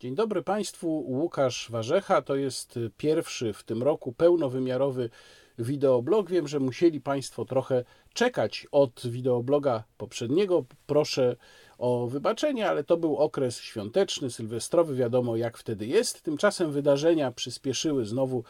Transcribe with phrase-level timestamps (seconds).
[0.00, 2.22] Dzień dobry Państwu, Łukasz Warzecha.
[2.22, 5.10] To jest pierwszy w tym roku pełnowymiarowy
[5.58, 6.30] wideoblog.
[6.30, 10.64] Wiem, że musieli Państwo trochę czekać od wideobloga poprzedniego.
[10.86, 11.36] Proszę
[11.78, 16.22] o wybaczenie, ale to był okres świąteczny, sylwestrowy, wiadomo jak wtedy jest.
[16.22, 18.44] Tymczasem wydarzenia przyspieszyły znowu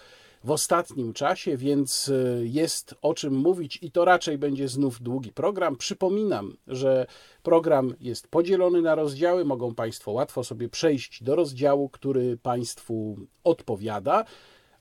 [0.44, 5.32] w ostatnim czasie, więc e, jest o czym mówić i to raczej będzie znów długi
[5.32, 5.76] program.
[5.76, 7.06] Przypominam, że
[7.48, 9.44] program jest podzielony na rozdziały.
[9.44, 14.24] Mogą Państwo łatwo sobie przejść do rozdziału, który Państwu odpowiada.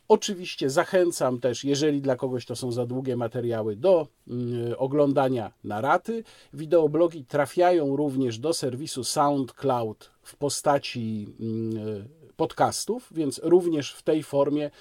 [0.07, 5.81] Oczywiście zachęcam też, jeżeli dla kogoś to są za długie materiały, do mm, oglądania na
[5.81, 6.23] raty.
[6.53, 14.71] Wideoblogi trafiają również do serwisu SoundCloud w postaci mm, podcastów, więc również w tej formie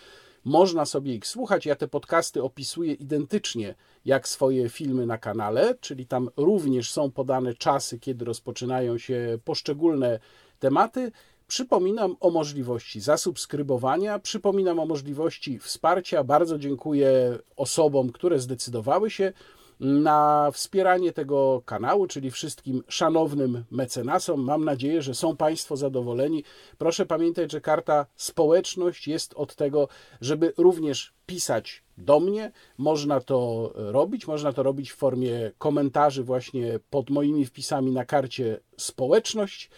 [0.46, 1.66] można sobie ich słuchać.
[1.66, 7.54] Ja te podcasty opisuję identycznie jak swoje filmy na kanale, czyli tam również są podane
[7.54, 10.18] czasy, kiedy rozpoczynają się poszczególne
[10.58, 11.12] tematy.
[11.46, 16.24] Przypominam o możliwości zasubskrybowania, przypominam o możliwości wsparcia.
[16.24, 19.32] Bardzo dziękuję osobom, które zdecydowały się
[19.80, 24.40] na wspieranie tego kanału, czyli wszystkim szanownym mecenasom.
[24.40, 26.44] Mam nadzieję, że są Państwo zadowoleni.
[26.78, 29.88] Proszę pamiętać, że karta społeczność jest od tego,
[30.20, 32.52] żeby również pisać do mnie.
[32.78, 38.60] Można to robić, można to robić w formie komentarzy właśnie pod moimi wpisami na karcie
[38.76, 39.70] społeczność.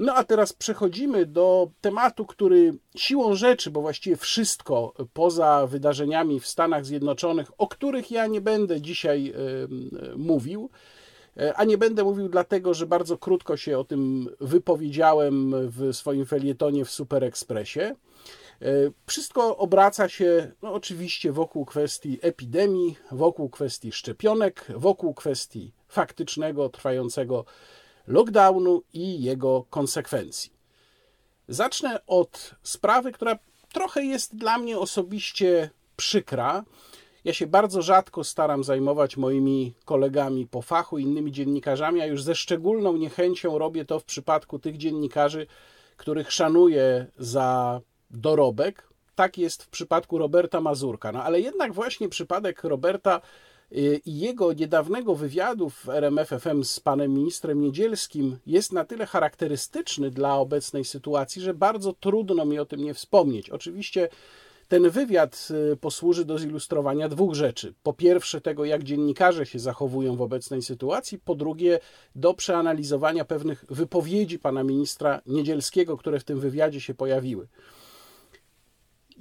[0.00, 6.46] No a teraz przechodzimy do tematu, który siłą rzeczy, bo właściwie wszystko poza wydarzeniami w
[6.46, 9.34] Stanach Zjednoczonych, o których ja nie będę dzisiaj
[10.16, 10.70] mówił,
[11.36, 16.26] e, a nie będę mówił dlatego, że bardzo krótko się o tym wypowiedziałem w swoim
[16.26, 17.80] felietonie w Super Expressie.
[17.80, 17.94] E,
[19.06, 27.44] wszystko obraca się no, oczywiście wokół kwestii epidemii, wokół kwestii szczepionek, wokół kwestii faktycznego, trwającego
[28.10, 30.52] lockdownu i jego konsekwencji.
[31.48, 33.38] Zacznę od sprawy, która
[33.72, 36.64] trochę jest dla mnie osobiście przykra.
[37.24, 42.34] Ja się bardzo rzadko staram zajmować moimi kolegami po fachu, innymi dziennikarzami, a już ze
[42.34, 45.46] szczególną niechęcią robię to w przypadku tych dziennikarzy,
[45.96, 48.88] których szanuję za dorobek.
[49.14, 51.12] Tak jest w przypadku Roberta Mazurka.
[51.12, 53.20] No ale jednak właśnie przypadek Roberta
[54.04, 60.36] i jego niedawnego wywiadu w RMFFM z panem ministrem Niedzielskim jest na tyle charakterystyczny dla
[60.36, 63.50] obecnej sytuacji, że bardzo trudno mi o tym nie wspomnieć.
[63.50, 64.08] Oczywiście
[64.68, 67.74] ten wywiad y, posłuży do zilustrowania dwóch rzeczy.
[67.82, 71.78] Po pierwsze, tego, jak dziennikarze się zachowują w obecnej sytuacji, po drugie,
[72.14, 77.48] do przeanalizowania pewnych wypowiedzi pana ministra Niedzielskiego, które w tym wywiadzie się pojawiły.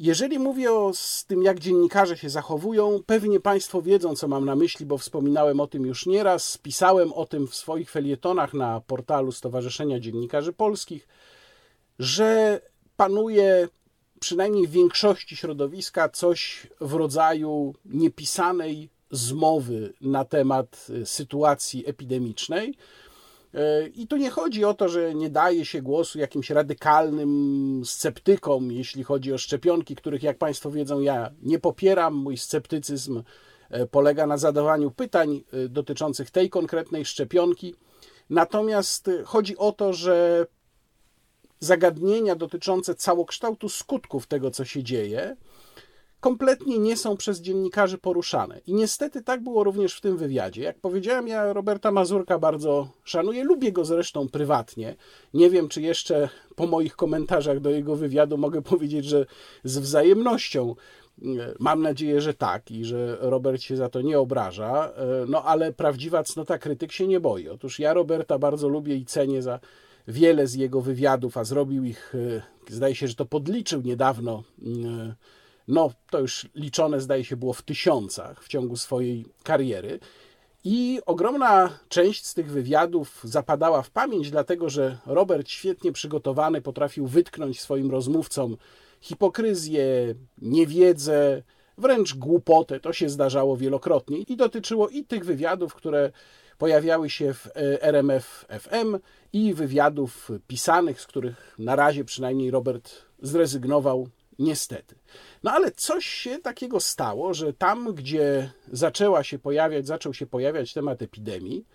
[0.01, 4.55] Jeżeli mówię o z tym, jak dziennikarze się zachowują, pewnie Państwo wiedzą, co mam na
[4.55, 9.31] myśli, bo wspominałem o tym już nieraz, pisałem o tym w swoich felietonach na portalu
[9.31, 11.07] Stowarzyszenia Dziennikarzy Polskich,
[11.99, 12.61] że
[12.97, 13.67] panuje
[14.19, 22.75] przynajmniej w większości środowiska coś w rodzaju niepisanej zmowy na temat sytuacji epidemicznej
[23.95, 29.03] I tu nie chodzi o to, że nie daje się głosu jakimś radykalnym sceptykom, jeśli
[29.03, 32.15] chodzi o szczepionki, których, jak Państwo wiedzą, ja nie popieram.
[32.15, 33.23] Mój sceptycyzm
[33.69, 37.75] e, polega na zadawaniu pytań e, dotyczących tej konkretnej szczepionki.
[38.29, 40.45] Natomiast chodzi o to, że
[41.59, 45.35] zagadnienia dotyczące całokształtu skutków tego, co się dzieje,
[46.19, 48.61] kompletnie nie są przez dziennikarzy poruszane.
[48.67, 50.63] I niestety tak było również w tym wywiadzie.
[50.63, 54.95] Jak powiedziałem, ja Roberta Mazurka bardzo szanuję, lubię go zresztą prywatnie.
[55.33, 59.25] Nie wiem, czy jeszcze po moich komentarzach do jego wywiadu mogę powiedzieć, że
[59.63, 60.75] z wzajemnością.
[61.21, 61.25] E,
[61.59, 65.73] mam nadzieję, że tak i że Robert się za to nie obraża, e, no ale
[65.73, 67.49] prawdziwa cnota krytyk się nie boi.
[67.49, 69.59] Otóż ja Roberta bardzo lubię i cenię za
[70.07, 72.41] wiele z jego wywiadów, a zrobił ich, e,
[72.73, 74.43] zdaje się, że to podliczył niedawno
[75.69, 79.99] no to już liczone zdaje się było w tysiącach w ciągu swojej kariery.
[80.63, 87.07] I ogromna część z tych wywiadów zapadała w pamięć, dlatego że Robert, świetnie przygotowany, potrafił
[87.07, 88.57] wytknąć swoim rozmówcom
[89.01, 91.43] hipokryzję, niewiedzę,
[91.77, 92.79] wręcz głupotę.
[92.79, 96.11] To się zdarzało wielokrotnie i dotyczyło i tych wywiadów, które
[96.57, 98.99] pojawiały się w e, RMF FM
[99.33, 102.91] i wywiadów pisanych, z których na razie przynajmniej Robert
[103.21, 104.09] zrezygnował
[104.39, 104.95] Niestety.
[105.43, 110.73] No ale coś się takiego stało, że tam, gdzie zaczęła się pojawiać, zaczął się pojawiać
[110.73, 111.65] temat epidemii,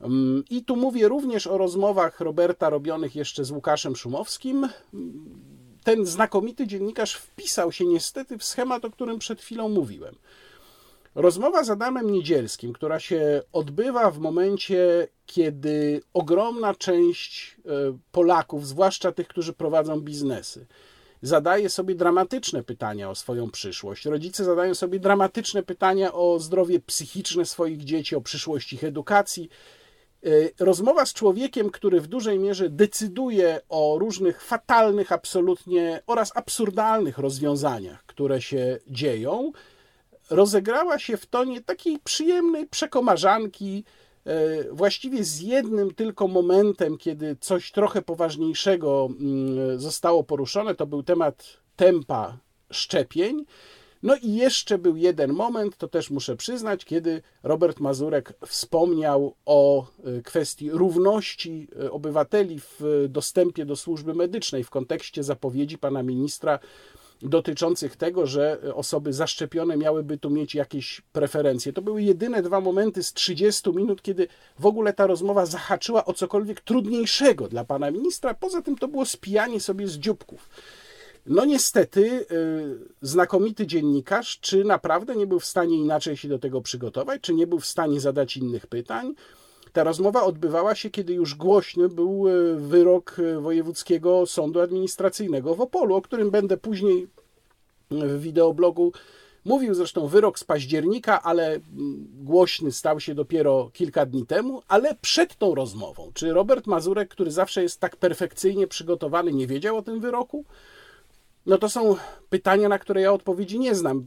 [0.00, 4.68] mm, i tu mówię również o rozmowach Roberta robionych jeszcze z Łukaszem Szumowskim.
[5.84, 10.14] Ten znakomity dziennikarz wpisał się niestety w schemat, o którym przed chwilą mówiłem.
[11.14, 17.70] Rozmowa z Adamem Niedzielskim, która się odbywa w momencie, kiedy ogromna część e,
[18.12, 20.66] Polaków, zwłaszcza tych, którzy prowadzą biznesy,
[21.22, 24.04] zadaje sobie dramatyczne pytania o swoją przyszłość.
[24.04, 29.48] Rodzice zadają sobie dramatyczne pytania o zdrowie psychiczne swoich dzieci, o przyszłość ich edukacji.
[30.24, 30.28] E,
[30.64, 38.06] rozmowa z człowiekiem, który w dużej mierze decyduje o różnych fatalnych, absolutnie oraz absurdalnych rozwiązaniach,
[38.06, 39.52] które się dzieją,
[40.30, 43.84] rozegrała się w tonie takiej przyjemnej przekomarzanki,
[44.72, 51.56] właściwie z jednym tylko momentem, kiedy coś trochę poważniejszego mm, zostało poruszone, to był temat
[51.76, 52.38] tempa
[52.70, 53.44] szczepień.
[54.02, 59.86] No i jeszcze był jeden moment, to też muszę przyznać, kiedy Robert Mazurek wspomniał o
[60.04, 66.58] e, kwestii równości e, obywateli w dostępie do służby medycznej w kontekście zapowiedzi pana ministra
[67.22, 71.72] dotyczących tego, że osoby zaszczepione miałyby tu mieć jakieś preferencje.
[71.72, 74.28] To były jedyne dwa momenty z 30 minut, kiedy
[74.58, 78.34] w ogóle ta rozmowa zahaczyła o cokolwiek trudniejszego dla pana ministra.
[78.34, 80.48] Poza tym to było spijanie sobie z dzióbków.
[81.26, 86.60] No niestety, yy, znakomity dziennikarz, czy naprawdę nie był w stanie inaczej się do tego
[86.60, 89.14] przygotować, czy nie był w stanie zadać innych pytań?
[89.72, 95.60] Ta rozmowa odbywała się, kiedy już głośny był e, wyrok e, Wojewódzkiego Sądu Administracyjnego w
[95.60, 97.08] Opolu, o którym będę później
[97.90, 98.92] w wideoblogu
[99.44, 99.74] mówił.
[99.74, 101.60] Zresztą wyrok z października, ale
[102.22, 106.10] głośny stał się dopiero kilka dni temu, ale przed tą rozmową.
[106.14, 110.44] Czy Robert Mazurek, który zawsze jest tak perfekcyjnie przygotowany, nie wiedział o tym wyroku?
[111.46, 111.96] No to są
[112.28, 114.06] pytania, na które ja odpowiedzi nie znam.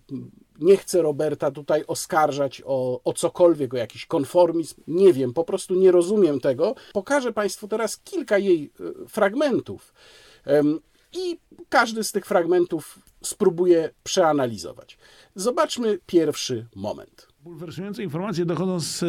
[0.60, 4.82] Nie chcę Roberta tutaj oskarżać o, o cokolwiek, o jakiś konformizm.
[4.88, 6.76] Nie wiem, po prostu nie rozumiem tego.
[6.94, 8.72] Pokażę Państwu teraz kilka jej
[9.04, 9.94] e, fragmentów
[11.14, 11.40] i
[11.70, 14.98] każdy z tych fragmentów spróbuję przeanalizować.
[15.36, 17.28] Zobaczmy pierwszy moment.
[17.40, 19.00] Bulwersujące informacje dochodzą z,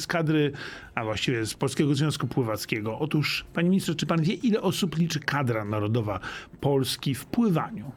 [0.00, 0.52] z kadry,
[0.94, 2.98] a właściwie z Polskiego Związku Pływackiego.
[2.98, 6.20] Otóż, panie ministrze, czy pan wie, ile osób liczy kadra narodowa
[6.60, 7.92] Polski w pływaniu?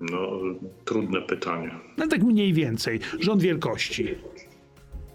[0.00, 0.40] No,
[0.84, 1.70] trudne pytanie.
[1.96, 3.00] No tak mniej więcej.
[3.20, 4.14] Rząd wielkości.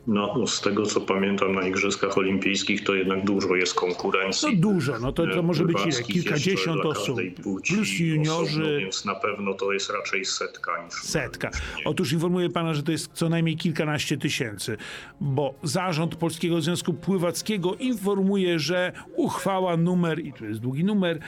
[0.07, 4.55] No, z tego co pamiętam na Igrzyskach Olimpijskich, to jednak dużo jest konkurencji.
[4.55, 6.03] No dużo, no to, to może być ile?
[6.03, 7.19] Kilkadziesiąt osób.
[7.67, 8.61] Plus juniorzy.
[8.61, 10.93] Osobno, więc na pewno to jest raczej setka niż.
[10.93, 11.51] Setka.
[11.85, 14.77] Otóż informuję pana, że to jest co najmniej kilkanaście tysięcy,
[15.21, 21.19] bo zarząd Polskiego Związku Pływackiego informuje, że uchwała numer, i tu jest długi numer,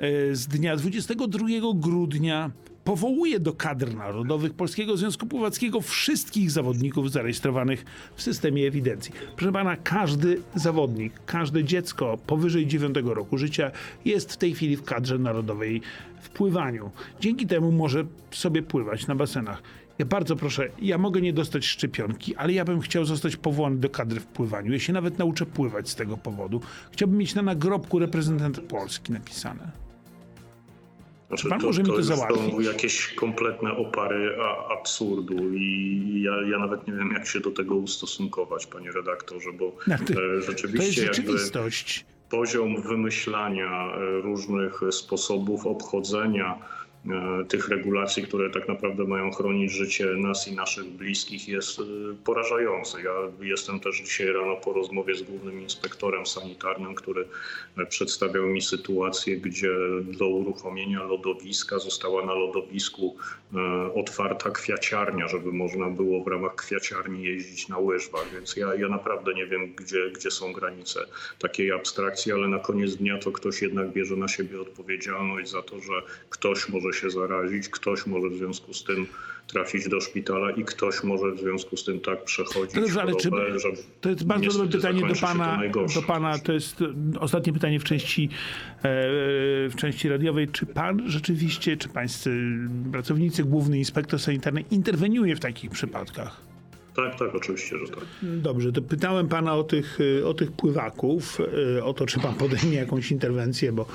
[0.00, 2.50] e, z dnia 22 grudnia
[2.84, 7.84] powołuje do kadr narodowych Polskiego Związku Pływackiego wszystkich zawodników zarejestrowanych
[8.14, 9.12] w systemie ewidencji.
[9.36, 13.70] Proszę pana, każdy zawodnik, każde dziecko powyżej 9 roku życia
[14.04, 15.82] jest w tej chwili w kadrze narodowej
[16.20, 16.90] w pływaniu.
[17.20, 19.62] Dzięki temu może sobie pływać na basenach.
[19.98, 23.90] Ja bardzo proszę, ja mogę nie dostać szczepionki, ale ja bym chciał zostać powołany do
[23.90, 24.72] kadry w pływaniu.
[24.72, 26.60] Ja się nawet nauczę pływać z tego powodu.
[26.92, 29.79] Chciałbym mieć na nagrobku reprezentant Polski napisane.
[31.30, 32.52] Znaczy, Pan to, może mi to, to załatwić.
[32.52, 34.36] są jakieś kompletne opary
[34.80, 39.72] absurdu i ja, ja nawet nie wiem, jak się do tego ustosunkować, panie redaktorze, bo
[39.86, 42.04] no, ty, rzeczywiście to jest rzeczywistość.
[42.30, 46.58] poziom wymyślania e, różnych sposobów obchodzenia
[47.48, 51.82] tych regulacji, które tak naprawdę mają chronić życie nas i naszych bliskich jest e,
[52.24, 53.02] porażający.
[53.02, 57.24] Ja jestem też dzisiaj rano po rozmowie z głównym inspektorem sanitarnym, który
[57.78, 59.70] e, przedstawiał mi sytuację, gdzie
[60.02, 63.16] do uruchomienia lodowiska została na lodowisku
[63.94, 68.26] otwarta kwiaciarnia, żeby można było w ramach kwiaciarni jeździć na łyżwach.
[68.32, 71.00] Więc ja, ja naprawdę nie wiem, gdzie, gdzie są granice
[71.38, 75.80] takiej abstrakcji, ale na koniec dnia to ktoś jednak bierze na siebie odpowiedzialność za to,
[75.80, 75.92] że
[76.30, 79.06] ktoś może może się zarazić, ktoś może w związku z tym
[79.46, 83.14] trafić do szpitala i ktoś może w związku z tym tak przechodzić no dobrze, ale
[83.16, 83.30] czy,
[84.00, 85.60] To jest bardzo dobre pytanie do pana,
[85.94, 86.38] do pana.
[86.38, 86.76] To jest
[87.20, 88.28] ostatnie pytanie w części,
[88.76, 88.82] e,
[89.68, 90.48] w części radiowej.
[90.48, 92.58] Czy pan rzeczywiście, czy pańscy
[92.92, 96.40] pracownicy, główny inspektor sanitarny interweniuje w takich przypadkach?
[96.96, 98.04] Tak, tak, oczywiście, że tak.
[98.22, 101.38] Dobrze, to pytałem pana o tych, o tych pływaków,
[101.76, 103.86] e, o to, czy pan podejmie jakąś interwencję, bo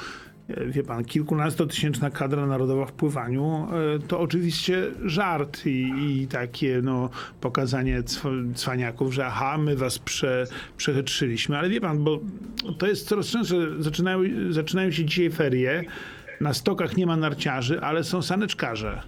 [0.67, 7.09] wie pan, kilkunastotysięczna kadra narodowa w pływaniu, e, to oczywiście żart i, i takie no,
[7.41, 8.03] pokazanie
[8.55, 10.47] cwaniaków, że aha, my was prze,
[10.77, 11.57] przechytrzyliśmy.
[11.57, 12.19] Ale wie pan, bo
[12.77, 15.83] to jest coraz częstsze, zaczynają, zaczynają się dzisiaj ferie,
[16.41, 19.01] na stokach nie ma narciarzy, ale są saneczkarze.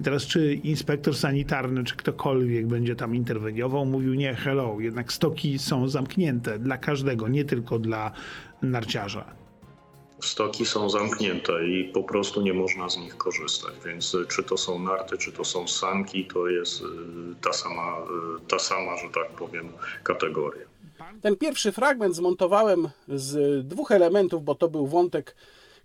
[0.00, 5.58] I teraz czy inspektor sanitarny, czy ktokolwiek będzie tam interweniował, mówił nie, hello, jednak stoki
[5.58, 8.12] są zamknięte dla każdego, nie tylko dla
[8.62, 9.45] narciarza.
[10.26, 14.78] Stoki są zamknięte i po prostu nie można z nich korzystać, więc czy to są
[14.78, 16.82] narty, czy to są sanki, to jest
[17.42, 17.96] ta sama,
[18.48, 20.66] ta sama że tak powiem, kategoria.
[21.22, 25.36] Ten pierwszy fragment zmontowałem z dwóch elementów, bo to był wątek,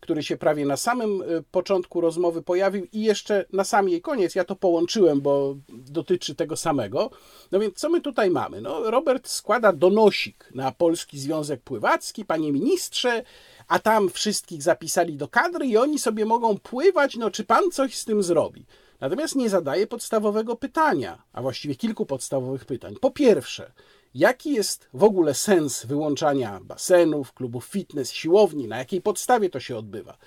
[0.01, 4.35] który się prawie na samym y, początku rozmowy pojawił i jeszcze na sam jej koniec.
[4.35, 7.09] Ja to połączyłem, bo dotyczy tego samego.
[7.51, 8.61] No więc co my tutaj mamy?
[8.61, 13.23] No, Robert składa donosik na Polski Związek Pływacki, panie ministrze,
[13.71, 17.97] a tam wszystkich zapisali do kadry i oni sobie mogą pływać, no czy pan coś
[17.97, 18.65] z tym zrobi?
[18.99, 22.95] Natomiast nie zadaje podstawowego pytania, a właściwie kilku podstawowych pytań.
[23.01, 23.71] Po pierwsze,
[24.15, 28.67] Jaki jest w ogóle sens wyłączania basenów, klubów fitness, siłowni?
[28.67, 30.17] Na jakiej podstawie to się odbywa?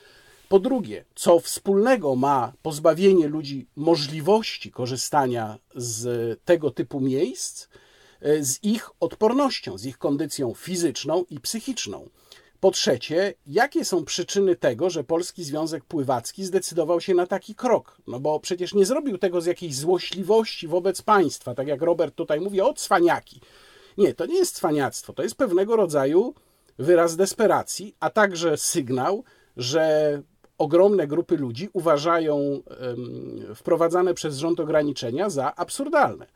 [0.48, 7.68] Po drugie, co wspólnego ma pozbawienie ludzi możliwości korzystania z tego typu miejsc
[8.20, 12.08] e, z ich odpornością, z ich kondycją fizyczną i psychiczną?
[12.64, 17.96] Po trzecie, jakie są przyczyny tego, że Polski Związek Pływacki zdecydował się na taki krok?
[18.06, 22.40] No bo przecież nie zrobił tego z jakiejś złośliwości wobec państwa, tak jak Robert tutaj
[22.40, 23.40] mówi, o cwaniaki.
[23.98, 26.34] Nie, to nie jest cwaniactwo, to jest pewnego rodzaju
[26.78, 29.24] wyraz desperacji, a także sygnał,
[29.56, 30.22] że
[30.58, 32.62] ogromne grupy ludzi uważają
[33.54, 36.26] wprowadzane przez rząd ograniczenia za absurdalne.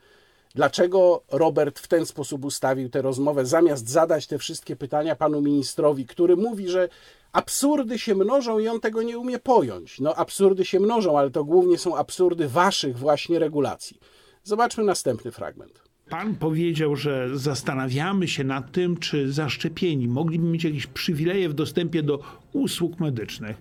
[0.55, 6.07] Dlaczego Robert w ten sposób ustawił tę rozmowę, zamiast zadać te wszystkie pytania panu ministrowi,
[6.07, 6.88] który mówi, że
[7.33, 10.00] absurdy się mnożą i on tego nie umie pojąć?
[10.00, 13.99] No, absurdy się mnożą, ale to głównie są absurdy waszych właśnie regulacji.
[14.45, 15.83] Zobaczmy następny fragment.
[16.09, 22.02] Pan powiedział, że zastanawiamy się nad tym, czy zaszczepieni mogliby mieć jakieś przywileje w dostępie
[22.02, 22.21] do
[22.52, 23.57] usług medycznych.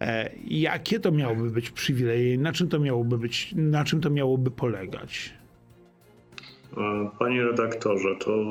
[0.00, 2.38] E, jakie to miałoby być przywileje?
[2.38, 3.52] Na czym to miałoby być?
[3.56, 5.39] Na czym to miałoby polegać?
[7.18, 8.42] Panie redaktorze, to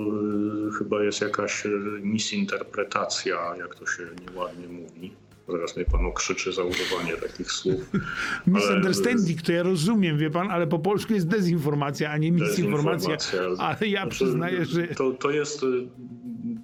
[0.70, 1.70] y, chyba jest jakaś y,
[2.02, 5.12] misinterpretacja, jak to się nieładnie mówi.
[5.48, 7.92] Zaraz mnie pan okrzyczy za używanie takich słów.
[8.48, 13.18] Misunderstanding to ja rozumiem, wie pan, ale po polsku jest dezinformacja, a nie misinformacja.
[13.58, 14.88] Ale ja znaczy, przyznaję, że...
[14.88, 15.66] To, to, jest,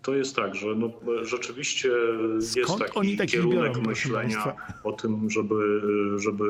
[0.01, 1.89] to jest tak, że no, rzeczywiście
[2.39, 5.81] Skąd jest taki oni kierunek biorą, myślenia o tym, żeby,
[6.15, 6.43] żeby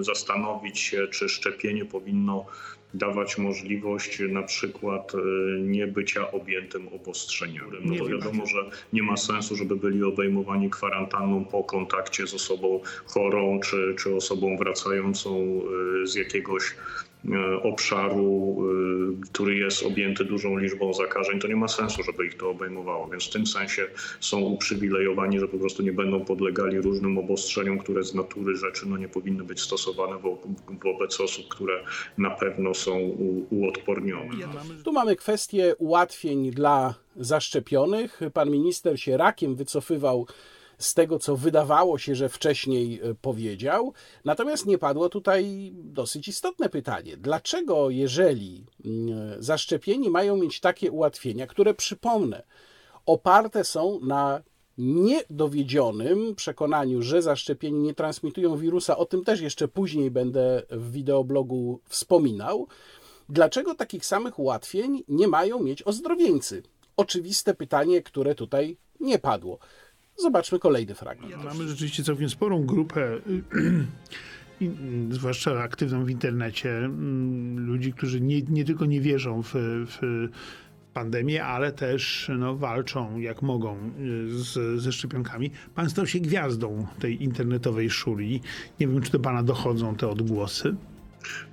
[0.00, 2.46] zastanowić się, czy szczepienie powinno
[2.94, 5.18] dawać możliwość na przykład e,
[5.60, 7.78] nie bycia objętym obostrzeniami.
[7.84, 12.80] No to wiadomo, że nie ma sensu, żeby byli obejmowani kwarantanną po kontakcie z osobą
[13.06, 15.60] chorą czy, czy osobą wracającą
[16.02, 16.74] e, z jakiegoś
[17.62, 18.56] obszaru,
[19.20, 23.08] e, który jest objęty dużą liczbą zakażeń, to nie ma sensu, żeby ich to obejmowało.
[23.08, 23.86] Więc w tym sensie
[24.20, 28.96] są uprzywilejowani, że po prostu nie będą podlegali różnym obostrzeniom, które z natury rzeczy no,
[28.96, 30.38] nie powinny być stosowane wo
[30.84, 31.84] wobec osób, które
[32.18, 32.98] na pewno są
[33.50, 34.30] uodpornione.
[34.84, 38.20] Tu mamy kwestię ułatwień dla zaszczepionych.
[38.34, 40.26] Pan minister się rakiem wycofywał
[40.82, 43.92] z tego, co wydawało się, że wcześniej e, powiedział.
[44.24, 51.46] Natomiast nie padło tutaj dosyć istotne pytanie: dlaczego, jeżeli mm, zaszczepieni mają mieć takie ułatwienia,
[51.46, 52.42] które przypomnę,
[53.06, 54.42] oparte są na
[54.78, 61.80] niedowiedzionym przekonaniu, że zaszczepieni nie transmitują wirusa, o tym też jeszcze później będę w wideoblogu
[61.88, 62.68] wspominał.
[63.28, 66.62] Dlaczego takich samych ułatwień nie mają mieć ozdrowieńcy?
[66.96, 69.58] Oczywiste pytanie, które tutaj nie padło.
[70.16, 71.44] Zobaczmy kolejny fragment.
[71.44, 73.20] Mamy rzeczywiście całkiem sporą grupę,
[75.10, 80.28] zwłaszcza aktywną w internecie, mm, ludzi, którzy nie, nie tylko nie wierzą w, w
[80.92, 85.50] pandemię, ale też no, walczą jak mogą y, z, ze szczepionkami.
[85.74, 88.40] Pan stał się gwiazdą tej internetowej szuli.
[88.80, 90.76] Nie wiem, czy do pana dochodzą te odgłosy.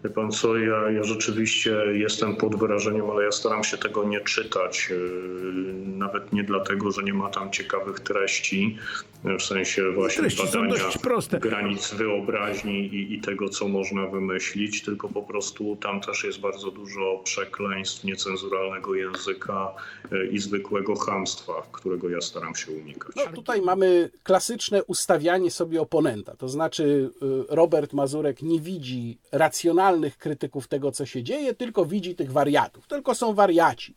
[0.03, 4.21] Wie pan co, ja, ja rzeczywiście jestem pod wrażeniem, ale ja staram się tego nie
[4.21, 4.89] czytać.
[4.89, 8.77] Yy, nawet nie dlatego, że nie ma tam ciekawych treści,
[9.23, 15.75] w sensie właśnie badania granic wyobraźni i, i, tego, co można wymyślić, tylko po prostu
[15.75, 19.73] tam też jest bardzo dużo przekleństw, niecenzuralnego języka
[20.11, 23.15] yy, i zwykłego hamstwa, którego ja staram się unikać.
[23.15, 27.09] No, tutaj mamy klasyczne ustawianie sobie oponenta, to znaczy
[27.49, 32.87] Robert Mazurek nie widzi racji racjonalnych krytyków tego, co się dzieje, tylko widzi tych wariatów.
[32.87, 33.95] Tylko są wariaci.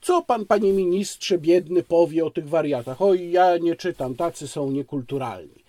[0.00, 3.02] Co pan, panie ministrze, biedny, powie o tych wariatach?
[3.02, 5.64] Oj, ja nie czytam, tacy są niekulturalni.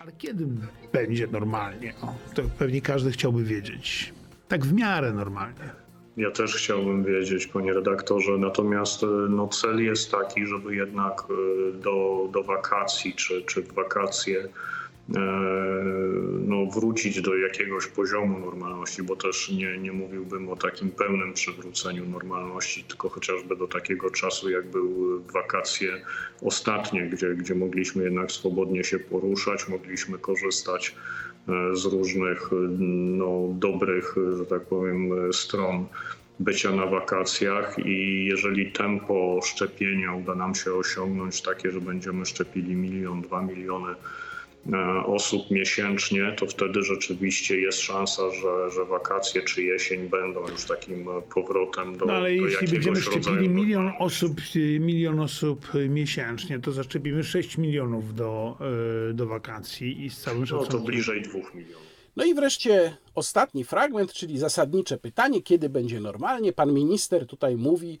[0.00, 0.46] Ale kiedy
[0.92, 1.94] będzie normalnie?
[2.02, 4.12] O, to pewnie każdy chciałby wiedzieć.
[4.48, 5.70] Tak w miarę normalnie.
[6.16, 12.28] Ja też chciałbym wiedzieć, panie redaktorze, natomiast no, cel jest taki, żeby jednak e, do,
[12.32, 14.48] do wakacji czy, czy w wakacje
[16.46, 22.06] no, wrócić do jakiegoś poziomu normalności, bo też nie, nie mówiłbym o takim pełnym przywróceniu
[22.06, 26.02] normalności, tylko chociażby do takiego czasu, jak były wakacje
[26.42, 30.94] ostatnie, gdzie, gdzie mogliśmy jednak swobodnie się poruszać, mogliśmy korzystać
[31.48, 32.50] e, z różnych
[33.18, 35.86] no, dobrych, że tak powiem, stron
[36.40, 42.74] bycia na wakacjach i jeżeli tempo szczepienia uda nam się osiągnąć takie, że będziemy szczepili
[42.74, 44.19] milion, dwa miliony E,
[45.06, 51.06] osób miesięcznie, to wtedy rzeczywiście jest szansa, że, że wakacje czy jesień będą już takim
[51.34, 52.06] powrotem do.
[52.06, 54.40] No ale do jeśli będziemy szczepili milion osób,
[54.80, 58.58] milion osób miesięcznie, to zaszczepimy 6 milionów do,
[59.10, 60.72] e, do wakacji i z całym szacunkiem.
[60.72, 61.90] No to bliżej 2 milionów.
[62.16, 66.52] No i wreszcie ostatni fragment, czyli zasadnicze pytanie, kiedy będzie normalnie.
[66.52, 67.98] Pan minister tutaj mówi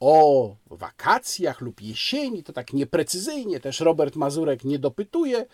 [0.00, 5.46] o wakacjach lub jesieni, to tak nieprecyzyjnie, też Robert Mazurek nie dopytuje.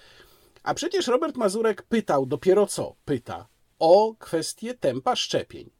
[0.64, 3.47] A przecież Robert Mazurek pytał, dopiero co pyta,
[3.78, 5.71] o kwestię tempa szczepień.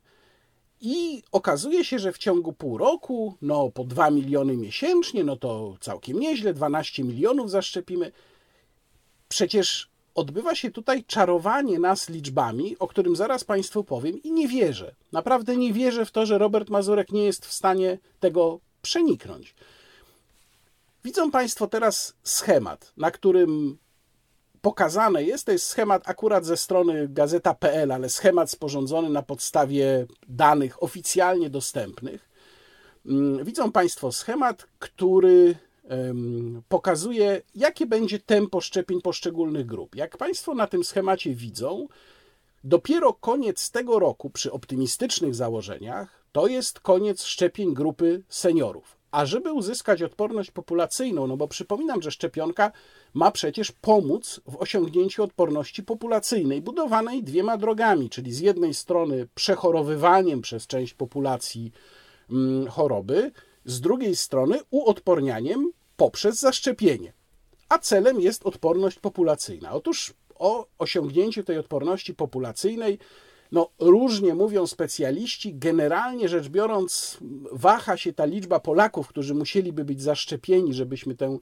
[0.81, 5.76] I okazuje się, że w ciągu pół roku, no po 2 miliony miesięcznie, no to
[5.81, 8.12] całkiem nieźle, 12 milionów zaszczepimy.
[9.29, 14.95] Przecież odbywa się tutaj czarowanie nas liczbami, o którym zaraz Państwu powiem i nie wierzę.
[15.12, 19.55] Naprawdę nie wierzę w to, że Robert Mazurek nie jest w stanie tego przeniknąć.
[21.05, 23.79] Widzą Państwo teraz schemat, na którym
[24.64, 30.83] pokazane jest, to jest schemat akurat ze strony gazeta.pl, ale schemat sporządzony na podstawie danych
[30.83, 32.28] oficjalnie dostępnych.
[33.06, 35.56] Mm, widzą Państwo schemat, który
[36.68, 39.97] pokazuje, jakie będzie tempo szczepień poszczególnych grup.
[39.97, 41.88] Jak Państwo na tym schemacie widzą,
[42.64, 48.97] dopiero koniec tego roku, przy optymistycznych założeniach, to jest koniec szczepień grupy seniorów.
[49.14, 52.73] A żeby uzyskać odporność populacyjną, no bo przypominam, że szczepionka
[53.14, 60.42] ma przecież pomóc w osiągnięciu odporności populacyjnej, budowanej dwiema drogami, czyli z jednej strony przechorowywaniem
[60.42, 61.73] przez część populacji
[62.30, 63.33] mm, choroby,
[63.64, 67.12] z drugiej strony uodpornianiem poprzez zaszczepienie.
[67.68, 69.73] A celem jest odporność populacyjna.
[69.73, 72.99] Otóż o osiągnięciu tej odporności populacyjnej
[73.53, 75.55] no, różnie mówią specjaliści.
[75.55, 77.19] Generalnie rzecz biorąc,
[77.53, 81.39] waha się ta liczba Polaków, którzy musieliby być zaszczepieni, żebyśmy tę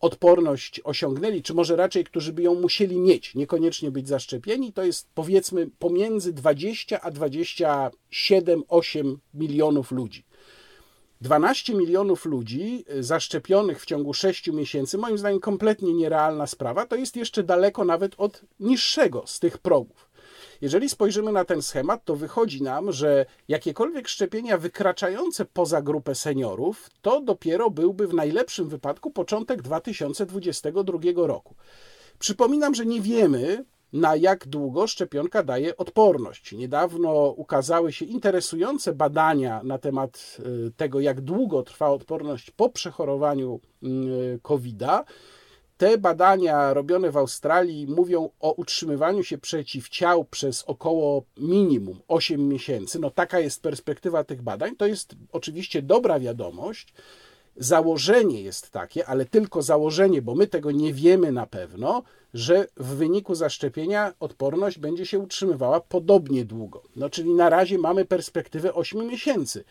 [0.00, 5.08] odporność osiągnęli, czy może raczej, którzy by ją musieli mieć, niekoniecznie być zaszczepieni, to jest
[5.14, 10.24] powiedzmy pomiędzy 20 a 27-8 milionów ludzi.
[11.20, 17.16] 12 milionów ludzi zaszczepionych w ciągu 6 miesięcy, moim zdaniem kompletnie nierealna sprawa, to jest
[17.16, 20.13] jeszcze daleko nawet od niższego z tych progów.
[20.64, 26.90] Jeżeli spojrzymy na ten schemat, to wychodzi nam, że jakiekolwiek szczepienia wykraczające poza grupę seniorów,
[27.02, 31.54] to dopiero byłby w najlepszym wypadku początek 2022 roku.
[32.18, 36.52] Przypominam, że nie wiemy, na jak długo szczepionka daje odporność.
[36.52, 40.36] Niedawno ukazały się interesujące badania na temat
[40.68, 45.04] y, tego, jak długo trwa odporność po przechorowaniu y, COVID-a.
[45.84, 52.98] Te badania robione w Australii mówią o utrzymywaniu się przeciwciał przez około minimum 8 miesięcy.
[52.98, 54.76] No taka jest perspektywa tych badań.
[54.76, 56.94] To jest oczywiście dobra wiadomość.
[57.56, 62.02] Założenie jest takie, ale tylko założenie, bo my tego nie wiemy na pewno,
[62.34, 66.82] że w wyniku zaszczepienia odporność będzie się utrzymywała podobnie długo.
[66.96, 69.64] No czyli na razie mamy perspektywę 8 miesięcy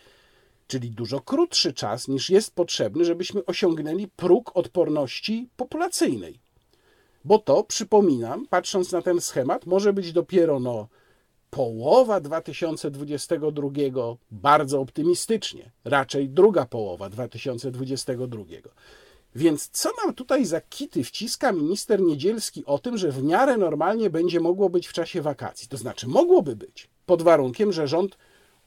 [0.66, 6.38] czyli dużo krótszy czas niż jest potrzebny, żebyśmy osiągnęli próg odporności populacyjnej.
[7.24, 10.88] Bo to, przypominam, patrząc na ten schemat, może być dopiero no,
[11.50, 13.68] połowa 2022,
[14.30, 18.44] bardzo optymistycznie, raczej druga połowa 2022.
[19.34, 24.10] Więc co nam tutaj za kity wciska minister Niedzielski o tym, że w miarę normalnie
[24.10, 25.68] będzie mogło być w czasie wakacji?
[25.68, 28.18] To znaczy, mogłoby być, pod warunkiem, że rząd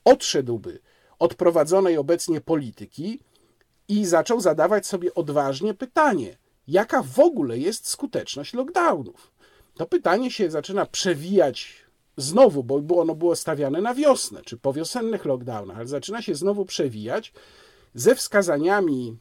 [0.05, 0.79] odszedłby
[1.19, 3.19] od prowadzonej obecnie polityki
[3.87, 9.31] i zaczął zadawać sobie odważnie pytanie, jaka w ogóle jest skuteczność lockdownów.
[9.75, 11.75] To pytanie się zaczyna przewijać
[12.17, 16.65] znowu, bo ono było stawiane na wiosnę, czy po wiosennych lockdownach, ale zaczyna się znowu
[16.65, 17.33] przewijać
[17.93, 19.17] ze wskazaniami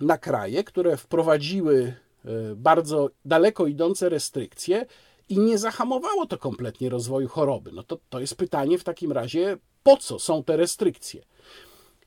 [0.00, 4.86] na kraje, które wprowadziły e, bardzo daleko idące restrykcje
[5.28, 7.72] i nie zahamowało to kompletnie rozwoju choroby.
[7.72, 11.22] No to, to jest pytanie w takim razie, po co są te restrykcje.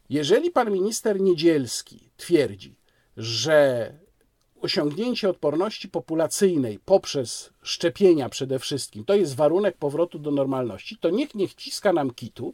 [0.09, 2.75] Jeżeli pan minister Niedzielski twierdzi,
[3.17, 3.91] że
[4.61, 11.35] osiągnięcie odporności populacyjnej poprzez szczepienia przede wszystkim to jest warunek powrotu do normalności, to niech
[11.35, 12.53] nie wciska nam kitu,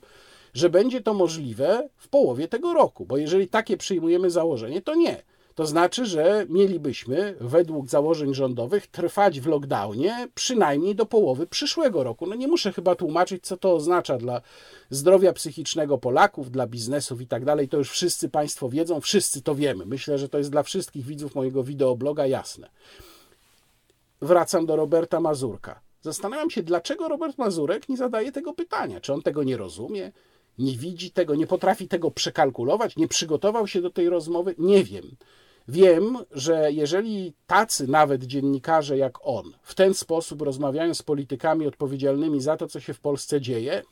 [0.54, 5.24] że będzie to możliwe w połowie tego roku, bo jeżeli takie przyjmujemy założenie, to nie.
[5.56, 12.28] To znaczy, że mielibyśmy według założeń rządowych trwać w lockdownie przynajmniej do połowy przyszłego roku.
[12.28, 14.42] No nie muszę chyba tłumaczyć, co to oznacza dla
[14.90, 17.70] zdrowia psychicznego Polaków, dla biznesów i tak dalej.
[17.70, 19.86] To już wszyscy Państwo wiedzą, wszyscy to wiemy.
[19.86, 22.70] Myślę, że to jest dla wszystkich widzów mojego wideobloga jasne.
[24.22, 25.80] Wracam do Roberta Mazurka.
[26.02, 29.02] Zastanawiam się, dlaczego Robert Mazurek nie zadaje tego pytania.
[29.02, 30.12] Czy on tego nie rozumie?
[30.58, 34.56] nie widzi tego, nie potrafi tego przekalkulować, nie przygotował się do tej rozmowy?
[34.58, 35.16] Nie wiem.
[35.68, 42.42] Wiem, że jeżeli tacy nawet dziennikarze jak on w ten sposób rozmawiają z politykami odpowiedzialnymi
[42.42, 43.84] za to, co się w Polsce dzieje,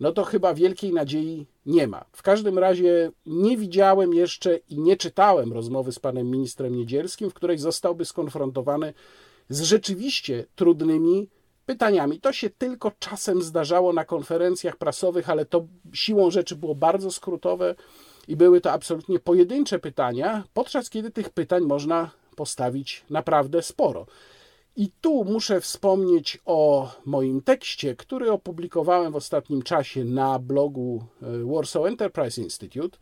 [0.00, 2.04] no to chyba wielkiej nadziei nie ma.
[2.12, 7.34] W każdym razie nie widziałem jeszcze i nie czytałem rozmowy z panem ministrem Niedzielskim, w
[7.34, 8.94] której zostałby skonfrontowany
[9.48, 11.28] z rzeczywiście trudnymi
[11.66, 12.20] pytaniami.
[12.20, 17.74] To się tylko czasem zdarzało na konferencjach prasowych, ale to siłą rzeczy było bardzo skrótowe
[18.28, 24.06] i były to absolutnie pojedyncze pytania, podczas kiedy tych pytań można postawić naprawdę sporo.
[24.76, 31.26] I tu muszę wspomnieć o moim tekście, który opublikowałem w ostatnim czasie na blogu e,
[31.54, 32.98] Warsaw Enterprise Institute.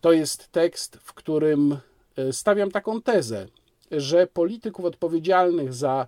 [0.00, 1.76] To jest tekst, w którym
[2.16, 3.46] e, stawiam taką tezę,
[3.90, 6.06] że polityków odpowiedzialnych za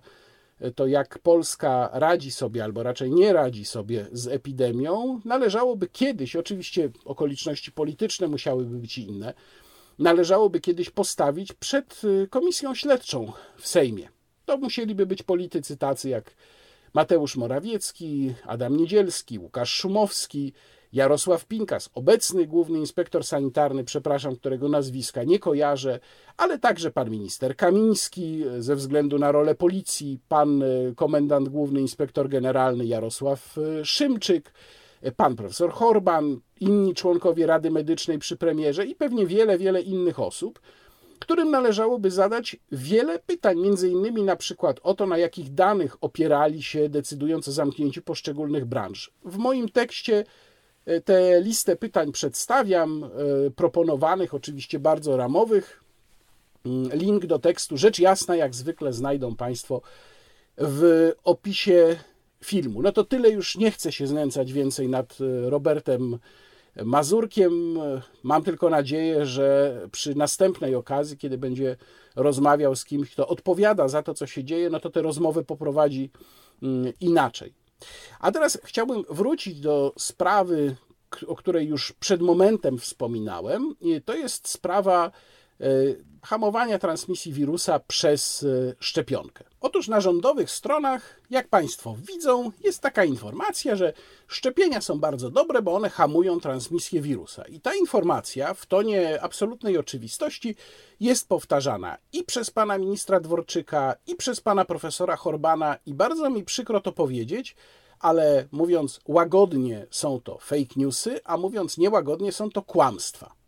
[0.75, 6.89] to jak Polska radzi sobie, albo raczej nie radzi sobie z epidemią, należałoby kiedyś, oczywiście
[7.05, 9.33] okoliczności polityczne musiałyby być inne,
[9.99, 14.09] należałoby kiedyś postawić przed y, komisją śledczą w Sejmie.
[14.45, 16.35] To musieliby być politycy tacy jak
[16.93, 20.53] Mateusz Morawiecki, Adam Niedzielski, Łukasz Szumowski,
[20.93, 25.99] Jarosław Pinkas, obecny główny inspektor sanitarny, przepraszam, którego nazwiska nie kojarzę,
[26.37, 32.29] ale także pan minister Kamiński ze względu na rolę policji, pan e, komendant główny inspektor
[32.29, 34.53] generalny Jarosław e, Szymczyk,
[35.01, 40.19] e, pan profesor Horban, inni członkowie Rady Medycznej przy premierze i pewnie wiele, wiele innych
[40.19, 40.59] osób,
[41.19, 46.63] którym należałoby zadać wiele pytań, między innymi na przykład o to, na jakich danych opierali
[46.63, 49.13] się decydując o zamknięciu poszczególnych branż.
[49.25, 50.23] W moim tekście E,
[51.05, 53.07] tę listę pytań przedstawiam, e,
[53.51, 55.83] proponowanych, oczywiście bardzo ramowych.
[56.65, 59.81] Mm, link do tekstu, rzecz jasna, jak zwykle znajdą Państwo
[60.57, 61.95] w opisie
[62.43, 62.81] filmu.
[62.81, 66.17] No to tyle, już nie chcę się znęcać więcej nad e, Robertem
[66.83, 67.79] Mazurkiem.
[68.23, 71.77] Mam tylko nadzieję, że przy następnej okazji, kiedy będzie
[72.15, 76.09] rozmawiał z kimś, kto odpowiada za to, co się dzieje, no to te rozmowy poprowadzi
[76.63, 77.60] mm, inaczej.
[78.19, 80.75] A teraz chciałbym wrócić do sprawy,
[81.27, 83.75] o której już przed momentem wspominałem.
[84.05, 85.11] To jest sprawa
[86.21, 89.43] hamowania transmisji wirusa przez e, szczepionkę.
[89.61, 93.93] Otóż na rządowych stronach, jak Państwo widzą, jest taka informacja, że
[94.27, 97.43] szczepienia są bardzo dobre, bo one hamują transmisję wirusa.
[97.43, 100.55] I ta informacja w tonie absolutnej oczywistości
[100.99, 106.43] jest powtarzana i przez pana ministra Dworczyka, i przez pana profesora Horbana, i bardzo mi
[106.43, 107.55] przykro to powiedzieć,
[107.99, 113.40] ale mówiąc łagodnie, są to fake newsy, a mówiąc niełagodnie, są to kłamstwa.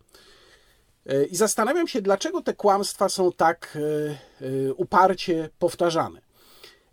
[1.06, 6.22] E, I zastanawiam się, dlaczego te kłamstwa są tak e, e, uparcie powtarzane.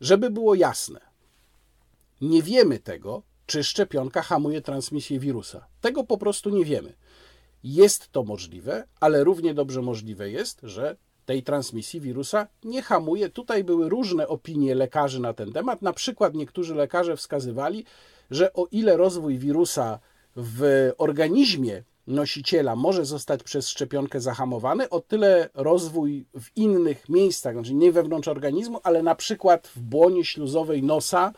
[0.01, 1.01] Żeby było jasne,
[2.20, 5.66] nie wiemy tego, czy szczepionka hamuje transmisję wirusa.
[5.81, 6.94] Tego po prostu nie wiemy.
[7.64, 10.96] Jest to możliwe, ale równie dobrze możliwe jest, że
[11.27, 13.29] tej transmisji wirusa nie hamuje.
[13.29, 15.83] Tutaj były różne opinie lekarzy na ten temat.
[15.83, 17.85] Na przykład niektórzy lekarze wskazywali,
[18.31, 19.99] że o ile rozwój wirusa
[20.37, 27.75] w organizmie nosiciela może zostać przez szczepionkę zahamowany, o tyle rozwój w innych miejscach, znaczy
[27.75, 31.33] nie wewnątrz organizmu, ale na przykład w błonie śluzowej nosa,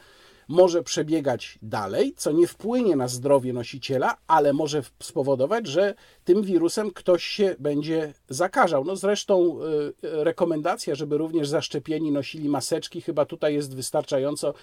[0.49, 6.91] może przebiegać dalej, co nie wpłynie na zdrowie nosiciela, ale może spowodować, że tym wirusem
[6.91, 8.85] ktoś się będzie zakażał.
[8.85, 14.55] No zresztą y, rekomendacja, żeby również zaszczepieni nosili maseczki, chyba tutaj jest wystarczająco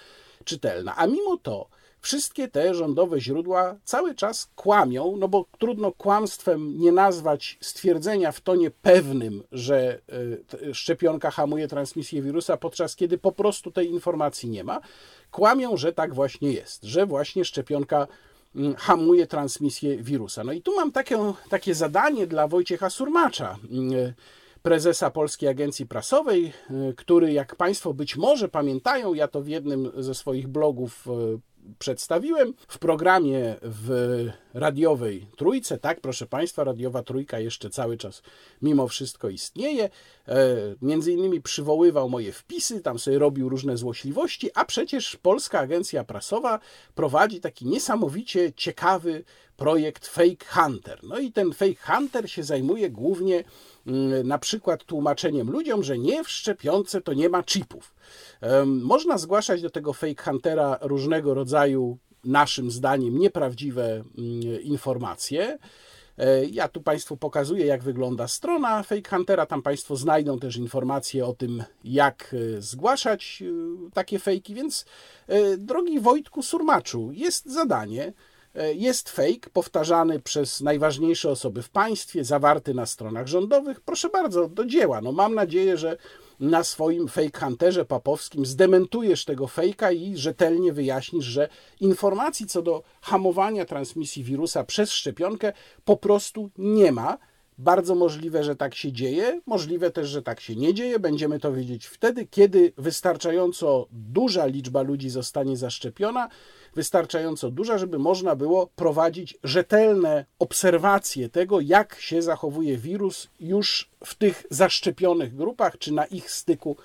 [0.43, 0.95] czytelna.
[0.97, 1.69] A mimo to
[2.01, 8.41] wszystkie te rządowe źródła cały czas kłamią, no bo trudno kłamstwem nie nazwać stwierdzenia w
[8.41, 9.99] tonie pewnym, że
[10.53, 14.81] y, szczepionka hamuje transmisję wirusa, podczas kiedy po prostu tej informacji nie ma.
[15.31, 18.07] Kłamią, że tak właśnie jest, że właśnie szczepionka
[18.55, 20.43] mm, hamuje transmisję wirusa.
[20.43, 24.13] No i tu mam takie, takie zadanie dla Wojciecha Surmacza, mm,
[24.61, 29.91] prezesa Polskiej Agencji Prasowej, y, który, jak Państwo być może pamiętają, ja to w jednym
[29.97, 31.48] ze swoich blogów y,
[31.79, 32.53] przedstawiłem.
[32.67, 35.77] W programie w radiowej trójce.
[35.77, 38.21] Tak, proszę Państwa, radiowa trójka jeszcze cały czas
[38.61, 39.89] mimo wszystko istnieje.
[40.27, 40.45] E,
[40.81, 46.59] między innymi przywoływał moje wpisy, tam sobie robił różne złośliwości, a przecież Polska Agencja Prasowa
[46.95, 49.23] prowadzi taki niesamowicie ciekawy
[49.59, 50.99] projekt Fake Hunter.
[51.03, 53.43] No i ten Fake Hunter się zajmuje głównie
[53.87, 57.93] mm, na przykład tłumaczeniem ludziom, że nie w szczepionce to nie ma chipów.
[58.65, 65.57] Można zgłaszać do tego Fake Huntera różnego rodzaju naszym zdaniem nieprawdziwe mm, informacje.
[66.19, 69.45] E, ja tu Państwu pokazuję, jak wygląda strona Fake Huntera.
[69.45, 74.53] Tam Państwo znajdą też informacje o tym, jak e, zgłaszać e, takie fejki.
[74.53, 74.85] Więc,
[75.57, 78.13] drogi Wojtku Surmaczu, jest zadanie.
[78.75, 83.81] Jest fake powtarzany przez najważniejsze osoby w państwie, zawarty na stronach rządowych.
[83.81, 85.01] Proszę bardzo, do dzieła.
[85.01, 85.97] No, mam nadzieję, że
[86.39, 92.83] na swoim fake hunterze papowskim zdementujesz tego fejka i rzetelnie wyjaśnisz, że informacji co do
[93.01, 95.53] hamowania transmisji wirusa przez szczepionkę
[95.85, 97.17] po prostu nie ma.
[97.57, 100.99] Bardzo możliwe, że tak się dzieje, możliwe też, że tak się nie dzieje.
[100.99, 106.29] Będziemy to wiedzieć wtedy, kiedy wystarczająco duża liczba ludzi zostanie zaszczepiona
[106.75, 114.15] wystarczająco duża, żeby można było prowadzić rzetelne obserwacje tego, jak się zachowuje wirus już w
[114.15, 116.77] tych zaszczepionych grupach, czy na ich styku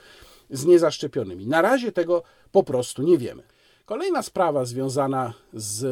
[0.50, 1.46] z niezaszczepionymi.
[1.46, 3.42] Na razie tego po prostu nie wiemy.
[3.84, 5.84] Kolejna sprawa związana z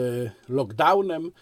[0.49, 1.33] lockdownem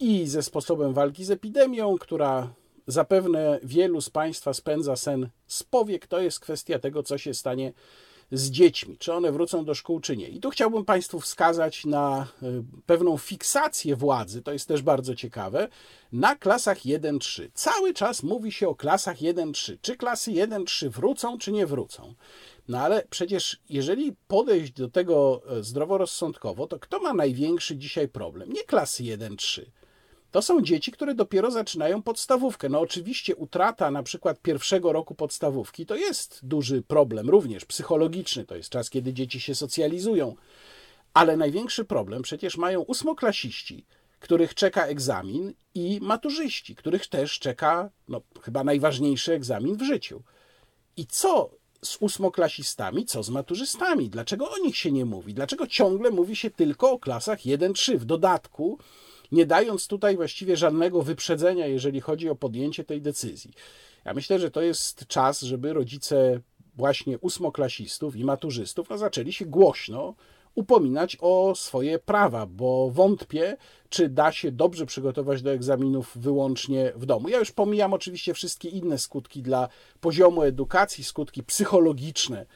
[0.00, 2.54] i ze sposobem walki z epidemią, która
[2.86, 7.72] zapewne wielu z Państwa spędza sen z powiek, to jest kwestia tego, co się stanie
[8.32, 10.28] z dziećmi, czy one wrócą do szkół, czy nie.
[10.28, 12.46] I tu chciałbym Państwu wskazać na e,
[12.86, 15.68] pewną fiksację władzy, to jest też bardzo ciekawe,
[16.12, 17.48] na klasach 1-3.
[17.54, 19.76] Cały czas mówi się o klasach 1-3.
[19.82, 22.14] Czy klasy 1-3 wrócą, czy nie wrócą?
[22.68, 28.52] No ale przecież, jeżeli podejść do tego e, zdroworozsądkowo, to kto ma największy dzisiaj problem?
[28.52, 29.62] Nie klasy 1-3
[30.32, 32.68] to są dzieci, które dopiero zaczynają podstawówkę.
[32.68, 38.44] No oczywiście utrata na przykład pierwszego roku podstawówki to jest duży problem, również psychologiczny.
[38.44, 40.34] To jest czas, kiedy dzieci się socjalizują.
[41.14, 43.84] Ale największy problem przecież mają ósmoklasiści,
[44.20, 50.22] których czeka egzamin i maturzyści, których też czeka no, chyba najważniejszy egzamin w życiu.
[50.96, 51.50] I co
[51.84, 54.08] z ósmoklasistami, co z maturzystami?
[54.08, 55.34] Dlaczego o nich się nie mówi?
[55.34, 57.96] Dlaczego ciągle mówi się tylko o klasach 1-3?
[57.96, 58.78] W dodatku
[59.32, 63.52] nie dając tutaj właściwie żadnego wyprzedzenia, jeżeli chodzi o podjęcie tej decyzji.
[64.04, 66.40] Ja myślę, że to jest czas, żeby rodzice
[66.74, 70.14] właśnie ósmoklasistów i maturzystów no, zaczęli się głośno
[70.54, 73.56] upominać o swoje prawa, bo wątpię,
[73.88, 77.28] czy da się dobrze przygotować do egzaminów wyłącznie w domu.
[77.28, 79.68] Ja już pomijam oczywiście wszystkie inne skutki dla
[80.00, 82.46] poziomu edukacji, skutki psychologiczne,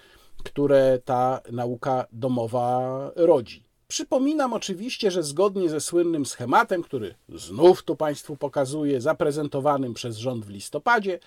[0.45, 3.66] które ta nauka domowa rodzi.
[3.89, 10.45] Przypominam oczywiście, że zgodnie ze słynnym schematem, który znów tu Państwu pokazuję, zaprezentowanym przez rząd
[10.45, 11.19] w listopadzie,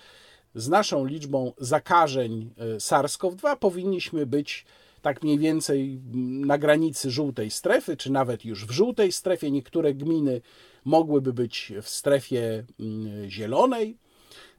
[0.54, 4.64] z naszą liczbą zakażeń e, SARS-CoV-2 powinniśmy być
[5.02, 6.00] tak mniej więcej
[6.46, 9.50] na granicy żółtej strefy, czy nawet już w żółtej strefie.
[9.50, 10.40] Niektóre gminy
[10.84, 13.96] mogłyby być w strefie mm, zielonej.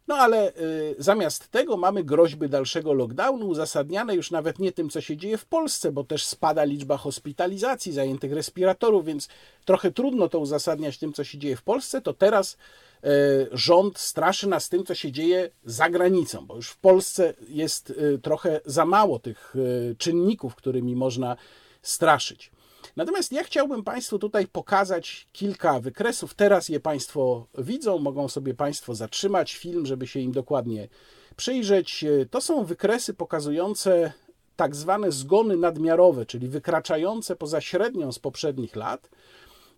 [0.07, 5.01] No ale y, zamiast tego mamy groźby dalszego lockdownu, uzasadniane już nawet nie tym, co
[5.01, 9.27] się dzieje w Polsce, bo też spada liczba hospitalizacji, zajętych respiratorów, więc
[9.65, 12.01] trochę trudno to uzasadniać tym, co się dzieje w Polsce.
[12.01, 12.57] To teraz
[13.03, 13.07] y,
[13.51, 18.19] rząd straszy nas tym, co się dzieje za granicą, bo już w Polsce jest y,
[18.23, 21.35] trochę za mało tych y, czynników, którymi można
[21.81, 22.51] straszyć.
[22.95, 26.33] Natomiast ja chciałbym Państwu tutaj pokazać kilka wykresów.
[26.33, 30.87] Teraz je Państwo widzą, mogą sobie Państwo zatrzymać film, żeby się im dokładnie
[31.35, 32.05] przyjrzeć.
[32.31, 34.13] To są wykresy pokazujące
[34.55, 39.09] tak zwane zgony nadmiarowe, czyli wykraczające poza średnią z poprzednich lat.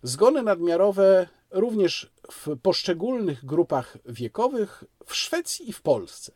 [0.02, 6.32] Zgony nadmiarowe również w poszczególnych grupach wiekowych w Szwecji i w Polsce.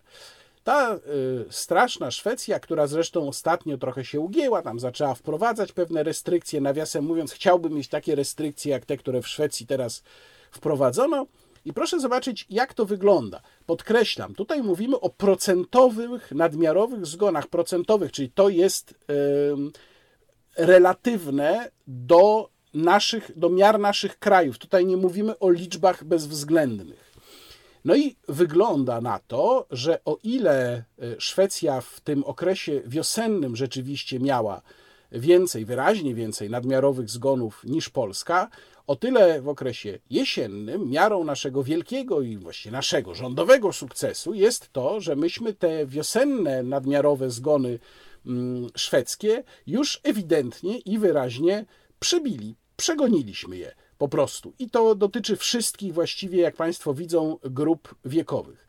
[0.68, 0.98] Ta y,
[1.50, 7.32] straszna Szwecja, która zresztą ostatnio trochę się ugięła, tam zaczęła wprowadzać pewne restrykcje, nawiasem mówiąc,
[7.32, 10.02] chciałbym mieć takie restrykcje jak te, które w Szwecji teraz
[10.50, 11.26] wprowadzono.
[11.64, 13.40] I proszę zobaczyć, jak to wygląda.
[13.66, 18.94] Podkreślam, tutaj mówimy o procentowych, nadmiarowych zgonach procentowych, czyli to jest
[20.56, 24.58] relatywne do naszych, do miar naszych krajów.
[24.58, 27.07] Tutaj nie mówimy o liczbach bezwzględnych.
[27.88, 30.84] No i wygląda na to, że o ile e,
[31.18, 34.62] Szwecja w tym okresie wiosennym rzeczywiście miała
[35.12, 38.48] więcej, wyraźnie więcej nadmiarowych zgonów niż Polska,
[38.86, 45.00] o tyle w okresie jesiennym miarą naszego wielkiego i właściwie naszego rządowego sukcesu jest to,
[45.00, 47.78] że myśmy te wiosenne nadmiarowe zgony
[48.26, 51.64] mm, szwedzkie już ewidentnie i wyraźnie
[52.00, 53.74] przebili, przegoniliśmy je.
[53.98, 54.52] Po prostu.
[54.58, 58.66] I to dotyczy wszystkich właściwie, jak Państwo widzą, grup wiekowych.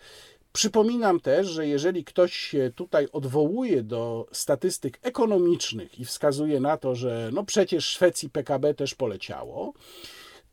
[0.53, 6.95] Przypominam też, że jeżeli ktoś się tutaj odwołuje do statystyk ekonomicznych i wskazuje na to,
[6.95, 9.73] że no przecież Szwecji PKB też poleciało,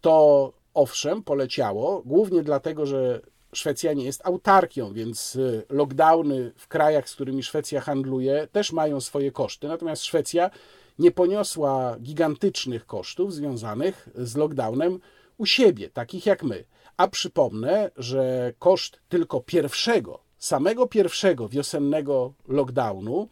[0.00, 3.20] to owszem, poleciało, głównie dlatego, że
[3.52, 9.00] Szwecja nie jest autarkią, więc y, lockdowny w krajach, z którymi Szwecja handluje, też mają
[9.00, 9.68] swoje koszty.
[9.68, 10.50] Natomiast Szwecja
[10.98, 14.98] nie poniosła gigantycznych kosztów związanych z lockdownem
[15.38, 16.64] u siebie, takich jak my.
[16.96, 23.28] A przypomnę, że koszt tylko pierwszego, samego pierwszego wiosennego lockdownu,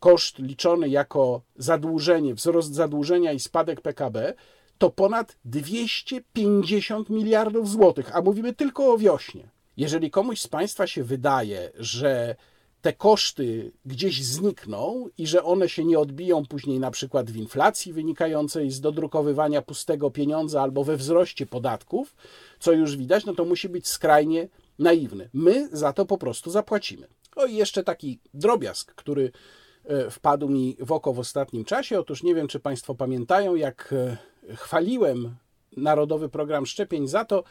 [0.00, 4.34] koszt liczony jako zadłużenie, wzrost zadłużenia i spadek PKB,
[4.78, 9.48] to ponad 250 miliardów złotych, a mówimy tylko o wiośnie.
[9.76, 12.36] Jeżeli komuś z Państwa się wydaje, że
[12.82, 17.92] te koszty gdzieś znikną i że one się nie odbiją później na przykład w inflacji
[17.92, 22.16] wynikającej z dodrukowywania pustego pieniądza albo we wzroście podatków,
[22.58, 25.30] co już widać, no to musi być skrajnie naiwny.
[25.34, 27.08] My za to po prostu zapłacimy.
[27.36, 29.32] O i jeszcze taki drobiazg, który
[29.84, 32.00] e, wpadł mi w oko w ostatnim czasie.
[32.00, 34.16] Otóż nie wiem, czy Państwo pamiętają, jak e,
[34.56, 35.36] chwaliłem
[35.76, 37.44] Narodowy Program Szczepień za to,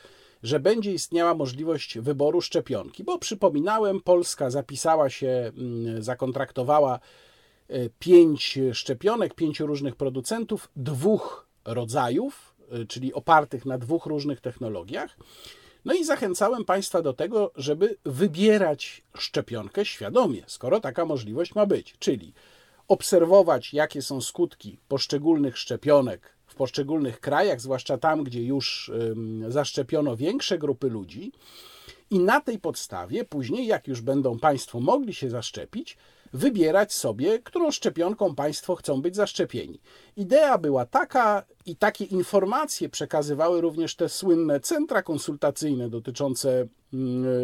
[0.43, 6.99] że będzie istniała możliwość wyboru szczepionki, bo przypominałem, Polska zapisała się, mm, zakontraktowała
[7.69, 15.17] e, pięć szczepionek, pięciu różnych producentów, dwóch rodzajów, e, czyli opartych na dwóch różnych technologiach.
[15.85, 21.95] No i zachęcałem Państwa do tego, żeby wybierać szczepionkę świadomie, skoro taka możliwość ma być,
[21.99, 22.33] czyli
[22.87, 28.91] obserwować, jakie są skutki poszczególnych szczepionek poszczególnych krajach, zwłaszcza tam, gdzie już
[29.47, 31.31] zaszczepiono większe grupy ludzi.
[32.09, 35.97] I na tej podstawie później, jak już będą Państwo mogli się zaszczepić,
[36.33, 39.79] wybierać sobie, którą szczepionką Państwo chcą być zaszczepieni.
[40.17, 46.67] Idea była taka, i takie informacje przekazywały również te słynne centra konsultacyjne dotyczące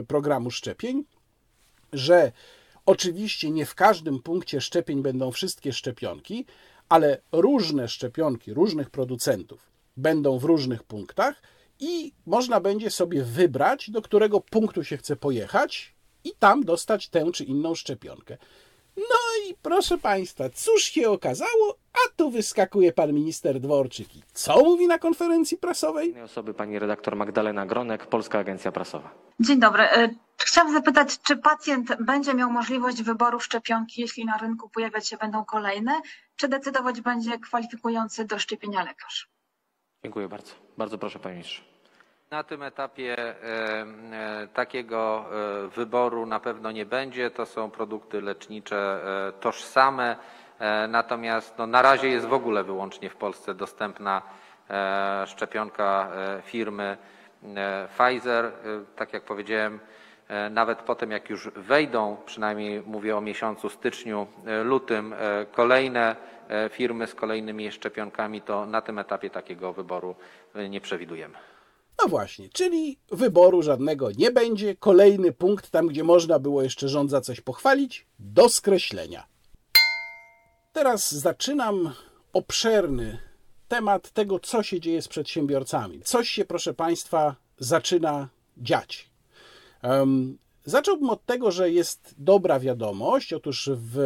[0.07, 1.03] programu szczepień,
[1.93, 2.31] że
[2.85, 6.45] oczywiście nie w każdym punkcie szczepień będą wszystkie szczepionki,
[6.89, 11.41] ale różne szczepionki różnych producentów będą w różnych punktach
[11.79, 17.31] i można będzie sobie wybrać, do którego punktu się chce pojechać i tam dostać tę
[17.33, 18.37] czy inną szczepionkę.
[18.97, 21.77] No i proszę Państwa, cóż się okazało?
[21.93, 26.21] A tu wyskakuje pan minister Dworczyk i co mówi na konferencji prasowej?
[26.21, 29.11] Osoby pani redaktor Magdalena Gronek, Polska Agencja Prasowa.
[29.39, 29.83] Dzień dobry.
[29.83, 35.17] E, chciałam zapytać, czy pacjent będzie miał możliwość wyboru szczepionki, jeśli na rynku pojawiać się
[35.17, 36.01] będą kolejne,
[36.35, 39.29] czy decydować będzie kwalifikujący do szczepienia lekarz?
[40.03, 40.53] Dziękuję bardzo.
[40.77, 41.73] Bardzo proszę panie ministrze.
[42.33, 43.35] Na tym etapie e,
[44.11, 45.25] e, takiego
[45.65, 47.31] e, wyboru na pewno nie będzie.
[47.31, 48.99] To są produkty lecznicze
[49.39, 50.15] tożsame.
[50.89, 54.21] Natomiast no, na razie jest w ogóle wyłącznie w Polsce dostępna
[55.25, 56.11] szczepionka
[56.43, 56.97] firmy
[57.97, 58.51] Pfizer.
[58.95, 59.79] Tak jak powiedziałem,
[60.51, 64.27] nawet potem jak już wejdą, przynajmniej mówię o miesiącu styczniu,
[64.63, 65.15] lutym,
[65.51, 66.15] kolejne
[66.69, 70.15] firmy z kolejnymi szczepionkami, to na tym etapie takiego wyboru
[70.69, 71.35] nie przewidujemy.
[72.01, 74.75] No właśnie, czyli wyboru żadnego nie będzie.
[74.75, 79.27] Kolejny punkt, tam gdzie można było jeszcze rząd za coś pochwalić, do skreślenia.
[80.73, 81.93] Teraz zaczynam
[82.33, 83.17] obszerny
[83.67, 86.01] temat tego, co się dzieje z przedsiębiorcami.
[86.01, 89.12] Coś się, proszę Państwa, zaczyna dziać.
[90.65, 93.33] Zacząłbym od tego, że jest dobra wiadomość.
[93.33, 93.97] Otóż w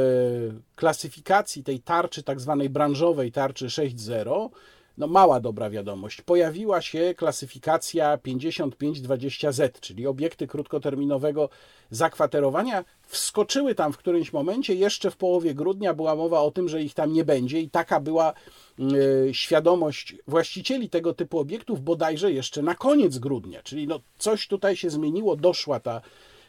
[0.75, 4.49] klasyfikacji tej tarczy, tak zwanej branżowej tarczy 6.0,
[4.97, 6.21] no mała dobra wiadomość.
[6.21, 11.49] Pojawiła się klasyfikacja 5520Z, czyli obiekty krótkoterminowego
[11.89, 12.85] zakwaterowania.
[13.01, 16.93] Wskoczyły tam w którymś momencie, jeszcze w połowie grudnia była mowa o tym, że ich
[16.93, 18.33] tam nie będzie i taka była
[18.79, 24.75] y, świadomość właścicieli tego typu obiektów bodajże jeszcze na koniec grudnia, czyli no coś tutaj
[24.75, 26.01] się zmieniło, doszła ta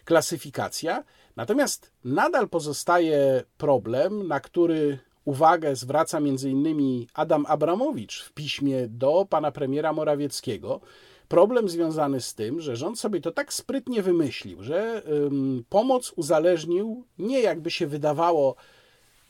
[0.05, 1.05] klasyfikacja.
[1.37, 7.07] Natomiast nadal pozostaje problem, na który uwagę zwraca m.in.
[7.15, 10.81] Adam Abramowicz w piśmie do pana premiera Morawieckiego.
[11.29, 17.05] Problem związany z tym, że rząd sobie to tak sprytnie wymyślił, że ym, pomoc uzależnił
[17.19, 18.55] nie jakby się wydawało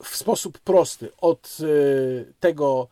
[0.02, 2.88] w sposób prosty od y, tego,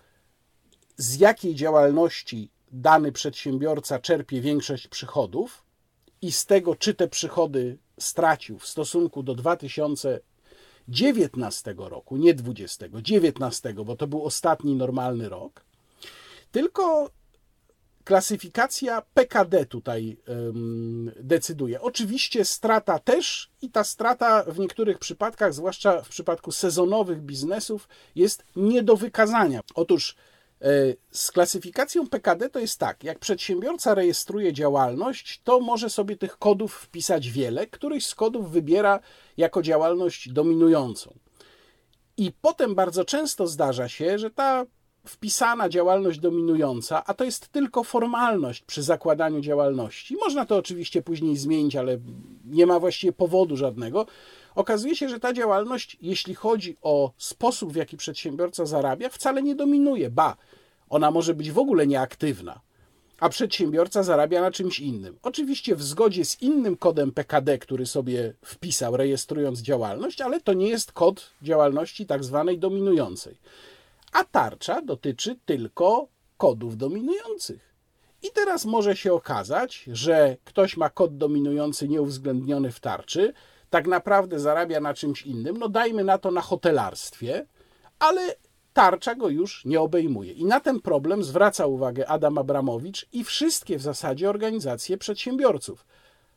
[0.97, 5.65] z jakiej działalności dany przedsiębiorca czerpie większość przychodów
[6.23, 10.21] i z tego, czy te przychody stracił w stosunku do 2000
[10.89, 15.65] 19 roku, nie 20, 19, bo to był ostatni normalny rok,
[16.53, 17.11] tylko
[18.05, 21.81] klasyfikacja PKD tutaj um, decyduje.
[21.81, 28.45] Oczywiście strata też i ta strata w niektórych przypadkach, zwłaszcza w przypadku sezonowych biznesów, jest
[28.57, 29.61] nie do wykazania.
[29.75, 30.17] Otóż
[30.63, 30.69] E,
[31.11, 36.75] z klasyfikacją PKD to jest tak, jak przedsiębiorca rejestruje działalność, to może sobie tych kodów
[36.75, 39.01] wpisać wiele, któryś z kodów wybiera
[39.37, 41.15] jako działalność dominującą.
[42.17, 44.67] I potem bardzo często zdarza się, że ta
[45.07, 50.17] wpisana działalność dominująca, a to jest tylko formalność przy zakładaniu działalności.
[50.17, 51.99] Można to oczywiście później zmienić, ale
[52.45, 54.07] nie ma właściwie powodu żadnego.
[54.55, 59.55] Okazuje się, że ta działalność, jeśli chodzi o sposób, w jaki przedsiębiorca zarabia, wcale nie
[59.55, 60.11] dominuje.
[60.11, 60.37] Ba,
[60.89, 62.61] ona może być w ogóle nieaktywna,
[63.21, 65.19] a przedsiębiorca zarabia na czymś innym.
[65.23, 70.69] Oczywiście w zgodzie z innym kodem PKD, który sobie wpisał, rejestrując działalność, ale to nie
[70.69, 73.37] jest kod działalności tak zwanej dominującej.
[74.13, 77.75] A tarcza dotyczy tylko kodów dominujących.
[78.23, 83.33] I teraz może się okazać, że ktoś ma kod dominujący nieuwzględniony w tarczy,
[83.71, 87.47] tak naprawdę zarabia na czymś innym, no dajmy na to na hotelarstwie,
[87.99, 88.35] ale
[88.77, 90.33] tarcza go już nie obejmuje.
[90.33, 95.87] I na ten problem zwraca uwagę Adam Abramowicz i wszystkie w zasadzie organizacje przedsiębiorców.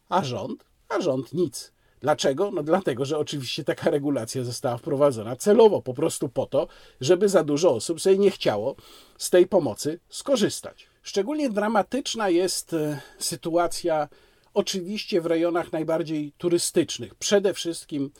[0.10, 0.66] A rząd?
[0.90, 1.72] A rząd nic.
[2.02, 2.52] Dlaczego?
[2.52, 6.68] No dlatego, że oczywiście taka regulacja została wprowadzona celowo, po prostu po to,
[7.02, 8.76] żeby za dużo osób sobie nie chciało
[9.18, 10.88] z tej pomocy skorzystać.
[11.02, 14.08] Szczególnie dramatyczna jest e, sytuacja
[14.54, 18.12] oczywiście w rejonach najbardziej turystycznych, przede wszystkim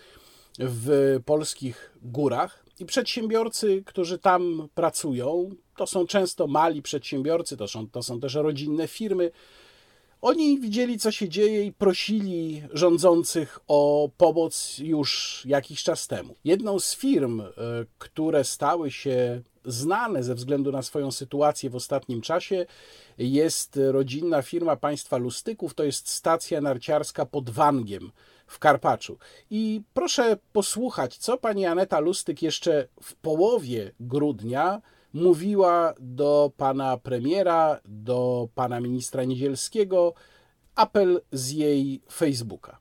[0.60, 2.69] w polskich górach.
[2.80, 8.36] I przedsiębiorcy, którzy tam pracują, to są często mali przedsiębiorcy, to są, to są też
[8.36, 9.32] rodzinne firmy.
[10.22, 16.36] Oni widzieli, co się dzieje i prosili rządzących o pomoc już jakiś czas temu.
[16.44, 17.46] Jedną z firm, e,
[17.98, 22.66] które stały się znane ze względu na swoją sytuację w ostatnim czasie,
[23.18, 28.12] jest rodzinna firma państwa Lustyków, to jest stacja narciarska pod Wangiem
[28.50, 29.18] w Karpaczu.
[29.50, 34.82] I proszę posłuchać, co pani Aneta Lustyk jeszcze w połowie grudnia
[35.14, 40.14] mówiła do pana premiera, do pana ministra Niedzielskiego,
[40.76, 42.79] apel z jej Facebooka.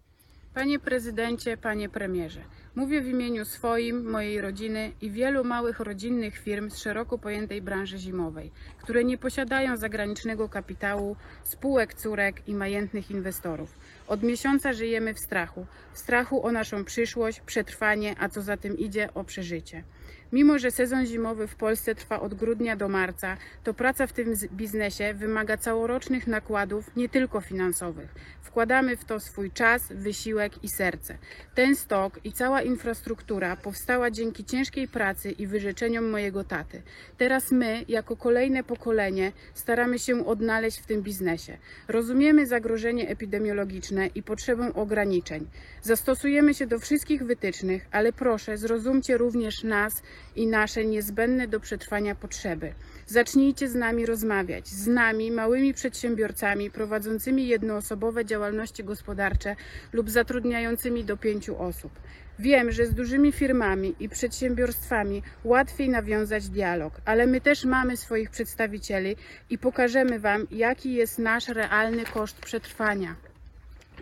[0.58, 2.40] Panie prezydencie, panie premierze,
[2.74, 7.98] mówię w imieniu swoim, mojej rodziny i wielu małych rodzinnych firm z szeroko pojętej branży
[7.98, 8.50] zimowej,
[8.82, 13.78] które nie posiadają zagranicznego kapitału, spółek córek i majętnych inwestorów.
[14.08, 15.66] Od miesiąca żyjemy w strachu.
[15.92, 19.84] W strachu o naszą przyszłość, przetrwanie, a co za tym idzie o przeżycie.
[20.32, 24.34] Mimo, że sezon zimowy w Polsce trwa od grudnia do marca, to praca w tym
[24.52, 28.14] biznesie wymaga całorocznych nakładów, nie tylko finansowych.
[28.42, 31.18] Wkładamy w to swój czas, wysiłek i serce.
[31.54, 36.82] Ten stok i cała infrastruktura powstała dzięki ciężkiej pracy i wyrzeczeniom mojego taty.
[37.18, 41.58] Teraz my, jako kolejne pokolenie, staramy się odnaleźć w tym biznesie.
[41.88, 45.46] Rozumiemy zagrożenie epidemiologiczne i potrzebę ograniczeń.
[45.82, 50.02] Zastosujemy się do wszystkich wytycznych, ale proszę, zrozumcie również nas
[50.36, 52.72] i nasze niezbędne do przetrwania potrzeby.
[53.06, 59.56] Zacznijcie z nami rozmawiać, z nami, małymi przedsiębiorcami prowadzącymi jednoosobowe działalności gospodarcze
[59.92, 61.92] lub zatrudniającymi do pięciu osób.
[62.38, 68.30] Wiem, że z dużymi firmami i przedsiębiorstwami łatwiej nawiązać dialog, ale my też mamy swoich
[68.30, 69.16] przedstawicieli
[69.50, 73.16] i pokażemy Wam, jaki jest nasz realny koszt przetrwania.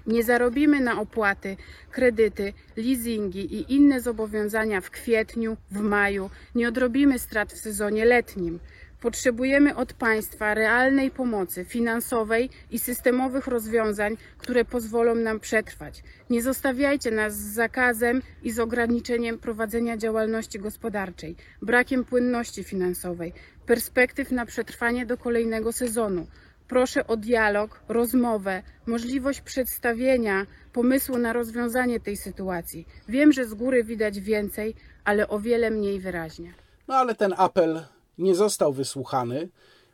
[0.07, 1.57] Nie zarobimy na opłaty,
[1.91, 8.59] kredyty, leasingi i inne zobowiązania w kwietniu, w maju, nie odrobimy strat w sezonie letnim.
[9.01, 16.03] Potrzebujemy od państwa realnej pomocy finansowej i systemowych rozwiązań, które pozwolą nam przetrwać.
[16.31, 23.33] Nie zostawiajcie nas z zakazem i z ograniczeniem prowadzenia działalności gospodarczej, brakiem płynności finansowej,
[23.67, 26.27] perspektyw na przetrwanie do kolejnego sezonu.
[26.69, 32.87] Proszę o dialog, rozmowę, możliwość przedstawienia pomysłu na rozwiązanie tej sytuacji.
[33.09, 36.55] Wiem, że z góry widać więcej, ale o wiele mniej wyraźnie.
[36.89, 37.83] No ale ten apel
[38.19, 39.49] nie został wysłuchany.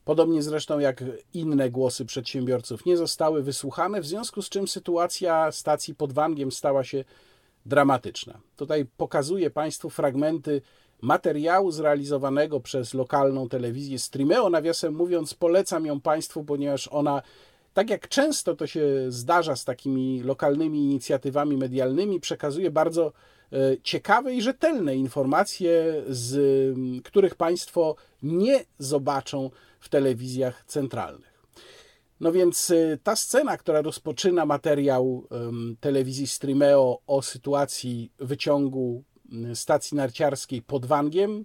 [0.04, 1.04] Podobnie zresztą jak
[1.34, 6.84] inne głosy przedsiębiorców nie zostały wysłuchane, w związku z czym sytuacja stacji pod Wangiem stała
[6.84, 7.04] się
[7.66, 8.40] dramatyczna.
[8.56, 10.62] Tutaj pokazuję Państwu fragmenty
[11.02, 14.50] materiału zrealizowanego przez lokalną telewizję Streameo.
[14.50, 17.22] Nawiasem mówiąc, polecam ją Państwu, ponieważ ona,
[17.74, 23.12] tak jak często to się zdarza z takimi lokalnymi inicjatywami medialnymi, przekazuje bardzo
[23.52, 26.34] e, ciekawe i rzetelne informacje, z
[27.04, 29.50] których Państwo nie zobaczą
[29.80, 31.32] w telewizjach centralnych.
[32.20, 35.28] No więc e, ta scena, która rozpoczyna materiał
[35.80, 39.04] telewizji Streameo o sytuacji wyciągu
[39.54, 41.44] stacji narciarskiej pod Wangiem.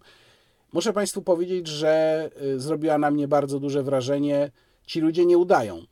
[0.73, 4.51] Muszę Państwu powiedzieć, że y, zrobiła na mnie bardzo duże wrażenie.
[4.85, 5.85] Ci ludzie nie udają.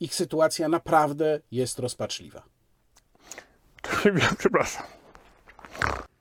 [0.00, 2.42] Ich sytuacja naprawdę jest rozpaczliwa.
[4.38, 4.82] Przepraszam.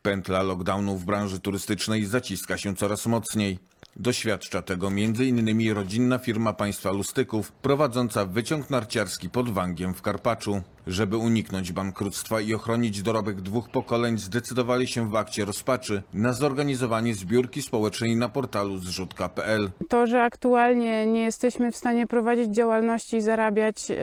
[0.02, 3.60] Pętla lockdownu w branży turystycznej zaciska się coraz mocniej.
[4.00, 5.74] Doświadcza tego m.in.
[5.74, 10.62] rodzinna firma państwa Lustyków, prowadząca wyciąg narciarski pod Wangiem w Karpaczu.
[10.88, 17.16] Żeby uniknąć bankructwa i ochronić dorobek dwóch pokoleń, zdecydowali się w akcie rozpaczy na zorganizowanie
[17.16, 19.72] zbiórki społecznej na portalu zrzutka.pl.
[19.90, 23.98] To, że aktualnie nie jesteśmy w stanie prowadzić działalności i zarabiać, yy,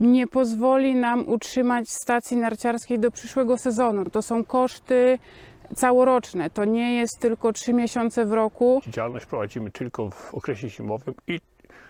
[0.00, 4.04] nie pozwoli nam utrzymać stacji narciarskiej do przyszłego sezonu.
[4.04, 5.18] To są koszty
[5.74, 6.50] całoroczne.
[6.50, 8.82] To nie jest tylko trzy miesiące w roku.
[8.88, 11.40] Działalność prowadzimy tylko w okresie zimowym i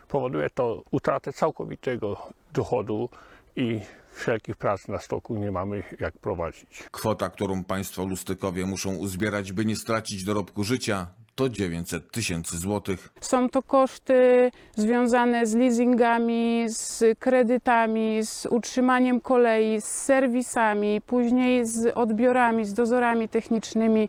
[0.08, 2.16] powoduje to utratę całkowitego
[2.52, 3.08] dochodu
[3.56, 3.80] i
[4.12, 6.84] wszelkich prac na stoku nie mamy jak prowadzić.
[6.90, 13.08] Kwota, którą państwo Lustykowie muszą uzbierać, by nie stracić dorobku życia, to 900 tysięcy złotych.
[13.20, 21.96] Są to koszty związane z leasingami, z kredytami, z utrzymaniem kolei, z serwisami, później z
[21.96, 24.08] odbiorami, z dozorami technicznymi.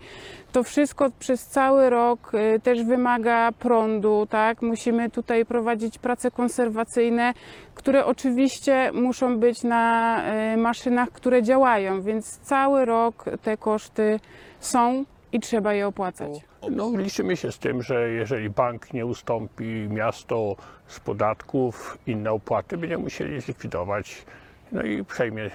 [0.51, 4.61] To wszystko przez cały rok y, też wymaga prądu, tak?
[4.61, 7.34] Musimy tutaj prowadzić prace konserwacyjne,
[7.76, 10.17] które oczywiście muszą być na
[10.53, 14.19] y, maszynach, które działają, więc cały rok te koszty
[14.59, 16.51] są i trzeba je opłacać.
[16.70, 20.55] No, liczymy się z tym, że jeżeli bank nie ustąpi miasto
[20.88, 24.26] z podatków, inne opłaty, będziemy musieli zlikwidować.
[24.72, 25.51] No i przejmie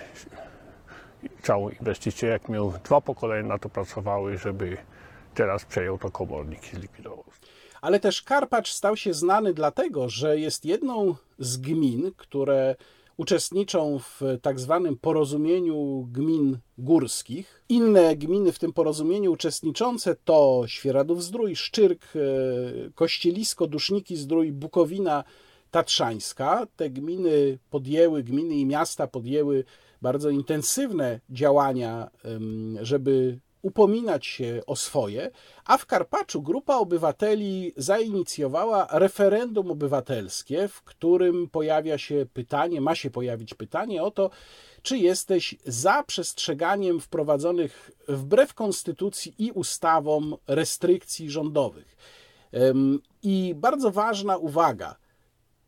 [1.43, 4.77] całą inwestycję, jak miał dwa pokolenia na to pracowały, żeby
[5.35, 7.25] teraz przejął to komornik i zlikwidował.
[7.81, 12.77] Ale też Karpacz stał się znany dlatego, że jest jedną z gmin, które
[13.17, 17.63] uczestniczą w tak zwanym porozumieniu gmin górskich.
[17.69, 22.21] Inne gminy w tym porozumieniu uczestniczące to Świeradów-Zdrój, Szczyrk, e,
[22.95, 25.25] Kościelisko, Duszniki Zdrój, Bukowina
[25.71, 26.67] Tatrzańska.
[26.77, 29.65] Te gminy podjęły, gminy i miasta podjęły
[30.03, 32.11] bardzo intensywne działania,
[32.83, 35.31] żeby upominać się o swoje,
[35.65, 43.11] a w Karpaczu grupa obywateli zainicjowała referendum obywatelskie, w którym pojawia się pytanie, ma się
[43.11, 44.31] pojawić pytanie o to,
[44.83, 51.97] czy jesteś za przestrzeganiem wprowadzonych wbrew konstytucji i ustawom restrykcji rządowych.
[53.23, 54.97] I bardzo ważna uwaga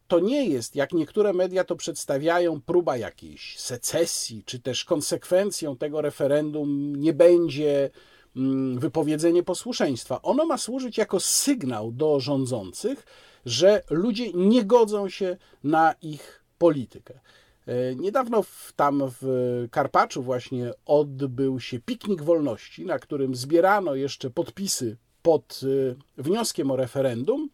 [0.08, 6.00] to nie jest, jak niektóre media to przedstawiają, próba jakiejś secesji, czy też konsekwencją tego
[6.00, 7.90] referendum nie będzie
[8.36, 10.22] mm, wypowiedzenie posłuszeństwa.
[10.22, 13.06] Ono ma służyć jako sygnał do rządzących,
[13.46, 17.20] że ludzie nie godzą się na ich politykę.
[17.66, 24.30] E, niedawno w, tam w Karpaczu właśnie odbył się piknik wolności, na którym zbierano jeszcze
[24.30, 27.48] podpisy pod e, wnioskiem o referendum.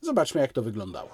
[0.00, 1.08] Zobaczmy, jak to wyglądało.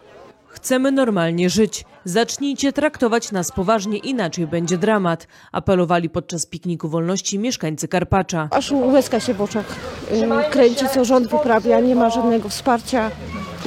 [0.48, 1.84] Chcemy normalnie żyć.
[2.04, 5.26] Zacznijcie traktować nas poważnie, inaczej będzie dramat.
[5.52, 8.48] Apelowali podczas pikniku wolności mieszkańcy Karpacza.
[8.50, 9.76] Aż łezka się w oczach
[10.12, 11.80] y, kręci, co rząd wyprawia.
[11.80, 13.10] Nie ma żadnego wsparcia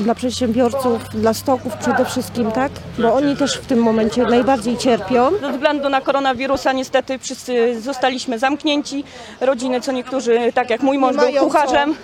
[0.02, 2.72] dla przedsiębiorców, dla stoków przede wszystkim, tak?
[2.98, 5.32] Bo oni też w tym momencie najbardziej cierpią.
[5.42, 9.04] Ze względu na koronawirusa niestety wszyscy zostaliśmy zamknięci.
[9.42, 11.96] Rodziny, co niektórzy, tak jak mój mąż był kucharzem,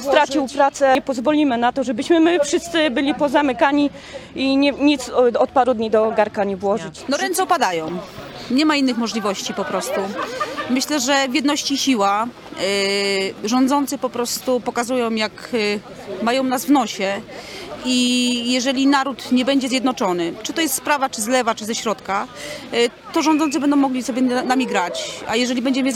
[0.00, 0.94] stracił pracę.
[0.94, 3.90] Nie pozwolimy na to, żebyśmy my wszyscy byli pozamykani
[4.34, 5.08] i nie, nic
[5.38, 7.04] od paru dni do garka nie włożyć.
[7.08, 7.88] No ręce opadają.
[8.50, 10.00] Nie ma innych możliwości po prostu.
[10.70, 12.26] Myślę, że w jedności siła.
[13.42, 15.80] Yy, rządzący po prostu pokazują, jak yy,
[16.22, 17.20] mają nas w nosie.
[17.88, 21.64] I jeżeli naród nie będzie zjednoczony, czy to jest z prawa, czy z lewa, czy
[21.64, 22.26] ze środka,
[22.72, 22.78] yy,
[23.12, 25.20] to rządzący będą mogli sobie nami grać.
[25.28, 25.92] A jeżeli będziemy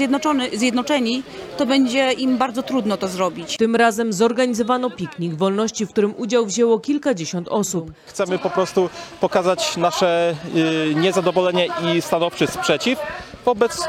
[0.53, 1.23] zjednoczeni,
[1.57, 3.57] to będzie im bardzo trudno to zrobić.
[3.57, 7.93] Tym razem zorganizowano piknik wolności, w którym udział wzięło kilkadziesiąt osób.
[8.07, 10.35] Chcemy po prostu pokazać nasze
[10.95, 12.99] niezadowolenie i stanowczy sprzeciw
[13.45, 13.83] wobec y,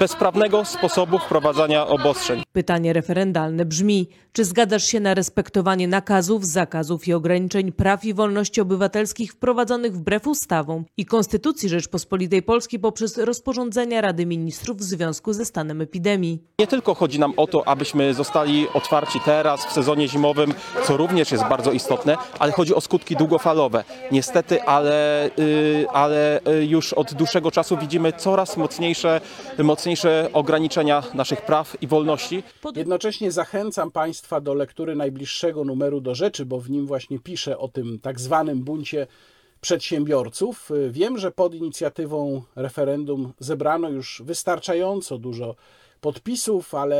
[0.00, 2.42] bezprawnego sposobu wprowadzania obostrzeń.
[2.52, 8.60] Pytanie referendalne brzmi: czy zgadzasz się na respektowanie nakazów, zakazów i ograniczeń praw i wolności
[8.60, 15.44] obywatelskich wprowadzonych wbrew ustawom i Konstytucji Rzeczpospolitej Polskiej poprzez rozporządzenia Rady Ministrów w związku ze
[15.44, 16.42] stanem epidemii?
[16.58, 21.32] Nie tylko chodzi nam o to, abyśmy zostali otwarci teraz w sezonie zimowym, co również
[21.32, 23.84] jest bardzo istotne, ale chodzi o skutki długofalowe.
[24.12, 29.20] Niestety, ale, y, ale y, już od dłuższego czasu widzimy coraz mocniejsze,
[29.58, 32.42] mocniejsze ograniczenia naszych praw i wolności.
[32.74, 37.68] Jednocześnie zachęcam Państwa do lektury najbliższego numeru do rzeczy, bo w nim właśnie piszę o
[37.68, 39.06] tym tak zwanym buncie
[39.60, 40.70] przedsiębiorców.
[40.90, 45.56] Wiem, że pod inicjatywą referendum zebrano już wystarczająco dużo
[46.00, 46.98] podpisów, ale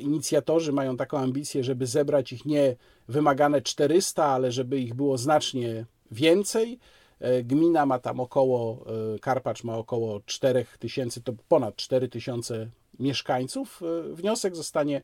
[0.00, 2.76] inicjatorzy mają taką ambicję, żeby zebrać ich nie
[3.08, 6.78] wymagane 400, ale żeby ich było znacznie więcej.
[7.20, 12.68] E, gmina ma tam około, e, Karpacz ma około 4 tysięcy, to ponad 4 tysiące
[12.98, 13.80] mieszkańców.
[14.12, 15.02] Wniosek zostanie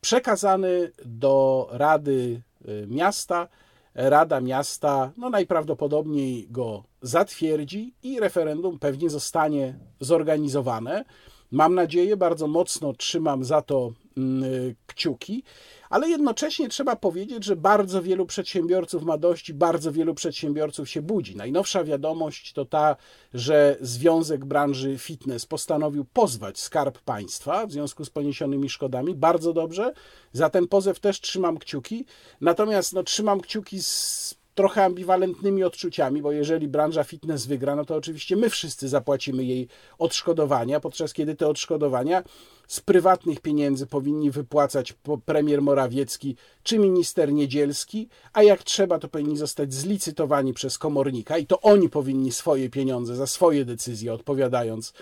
[0.00, 2.42] przekazany do Rady
[2.86, 3.48] Miasta.
[3.94, 11.04] Rada Miasta no najprawdopodobniej go zatwierdzi i referendum pewnie zostanie zorganizowane.
[11.50, 14.44] Mam nadzieję, bardzo mocno trzymam za to mm,
[14.86, 15.42] kciuki,
[15.90, 21.02] ale jednocześnie trzeba powiedzieć, że bardzo wielu przedsiębiorców ma dość i bardzo wielu przedsiębiorców się
[21.02, 21.36] budzi.
[21.36, 22.96] Najnowsza wiadomość to ta,
[23.34, 29.14] że Związek Branży Fitness postanowił pozwać Skarb Państwa w związku z poniesionymi szkodami.
[29.14, 29.92] Bardzo dobrze,
[30.32, 32.04] za ten pozew też trzymam kciuki,
[32.40, 37.94] natomiast no, trzymam kciuki z trochę ambiwalentnymi odczuciami, bo jeżeli branża fitness wygra, no to
[37.94, 42.22] oczywiście my wszyscy zapłacimy jej odszkodowania, podczas kiedy te odszkodowania
[42.68, 44.94] z prywatnych pieniędzy powinni wypłacać
[45.24, 51.46] premier Morawiecki czy minister Niedzielski, a jak trzeba, to powinni zostać zlicytowani przez komornika i
[51.46, 54.92] to oni powinni swoje pieniądze za swoje decyzje odpowiadając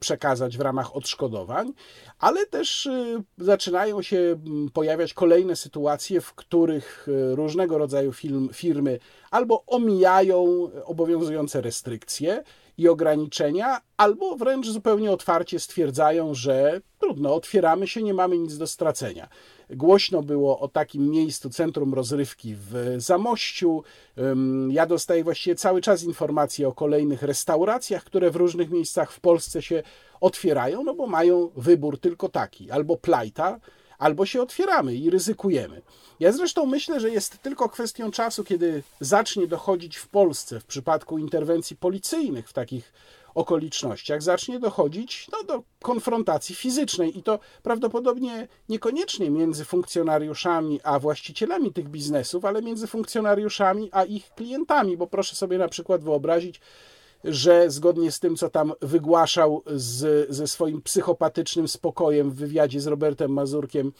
[0.00, 1.72] przekazać w ramach odszkodowań,
[2.18, 8.12] ale też y, zaczynają się mm, pojawiać kolejne sytuacje, w których y, różnego rodzaju
[8.52, 8.98] firmy
[9.30, 12.44] albo omijają obowiązujące restrykcje
[12.78, 18.66] i ograniczenia, albo wręcz zupełnie otwarcie stwierdzają, że trudno, otwieramy się, nie mamy nic do
[18.66, 19.28] stracenia.
[19.70, 23.82] Głośno było o takim miejscu, centrum rozrywki w Zamościu.
[24.68, 29.62] Ja dostaję właściwie cały czas informacje o kolejnych restauracjach, które w różnych miejscach w Polsce
[29.62, 29.82] się
[30.20, 33.60] otwierają, no bo mają wybór tylko taki: albo plajta,
[33.98, 35.82] albo się otwieramy i ryzykujemy.
[36.20, 41.18] Ja zresztą myślę, że jest tylko kwestią czasu, kiedy zacznie dochodzić w Polsce w przypadku
[41.18, 42.92] interwencji policyjnych w takich
[43.34, 51.72] okolicznościach zacznie dochodzić no, do konfrontacji fizycznej i to prawdopodobnie niekoniecznie między funkcjonariuszami a właścicielami
[51.72, 56.60] tych biznesów, ale między funkcjonariuszami a ich klientami, bo proszę sobie na przykład wyobrazić,
[57.24, 62.86] że zgodnie z tym, co tam wygłaszał z, ze swoim psychopatycznym spokojem w wywiadzie z
[62.86, 63.92] Robertem Mazurkiem,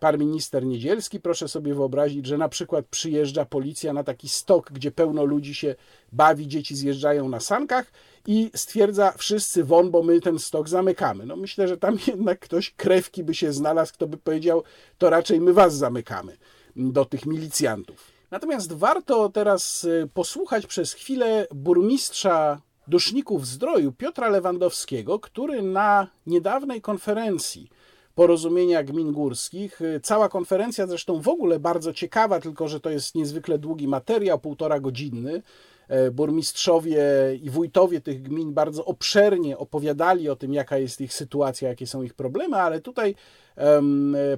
[0.00, 4.90] pan minister Niedzielski, proszę sobie wyobrazić, że na przykład przyjeżdża policja na taki stok, gdzie
[4.90, 5.74] pełno ludzi się
[6.12, 7.92] bawi, dzieci zjeżdżają na sankach
[8.26, 11.26] i stwierdza wszyscy won, bo my ten stok zamykamy.
[11.26, 14.62] No myślę, że tam jednak ktoś krewki by się znalazł, kto by powiedział,
[14.98, 16.36] to raczej my was zamykamy
[16.76, 18.13] do tych milicjantów.
[18.34, 26.80] Natomiast warto teraz y, posłuchać przez chwilę burmistrza Duszników Zdroju Piotra Lewandowskiego, który na niedawnej
[26.80, 27.70] konferencji
[28.14, 29.80] porozumienia gmin górskich.
[29.80, 34.38] Y, cała konferencja zresztą w ogóle bardzo ciekawa, tylko że to jest niezwykle długi materiał,
[34.38, 35.42] półtora godzinny.
[35.88, 37.02] E, burmistrzowie
[37.42, 42.02] i wójtowie tych gmin bardzo obszernie opowiadali o tym, jaka jest ich sytuacja, jakie są
[42.02, 43.14] ich problemy, ale tutaj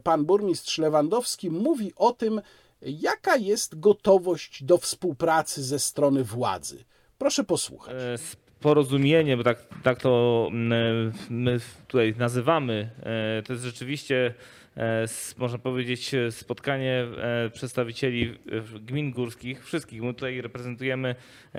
[0.03, 2.41] pan burmistrz Lewandowski mówi o tym,
[2.83, 6.85] jaka jest gotowość do współpracy ze strony władzy.
[7.19, 7.95] Proszę posłuchać.
[7.95, 8.19] E,
[8.61, 11.59] porozumienie, bo tak, tak to mm, my
[11.89, 14.35] tutaj nazywamy, e, to jest rzeczywiście
[14.77, 15.07] E,
[15.37, 18.39] można powiedzieć, e, spotkanie e, przedstawicieli
[18.81, 20.03] gmin górskich, wszystkich.
[20.03, 21.15] My tutaj reprezentujemy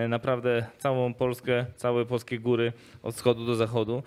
[0.10, 4.04] naprawdę całą Polskę, całe polskie góry od wschodu do zachodu.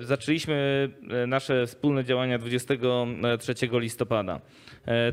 [0.00, 0.88] Zaczęliśmy
[1.26, 4.40] nasze wspólne działania 23 listopada.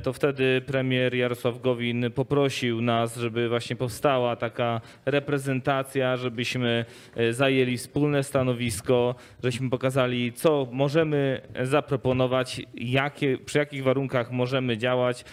[0.04, 6.86] To wtedy premier Jarosław Gowin poprosił nas, żeby właśnie powstała taka reprezentacja, żebyśmy
[7.32, 15.26] zajęli wspólne stanowisko, żebyśmy pokazali, co możemy zaproponować, jakie, przy jakich warunkach możemy działać.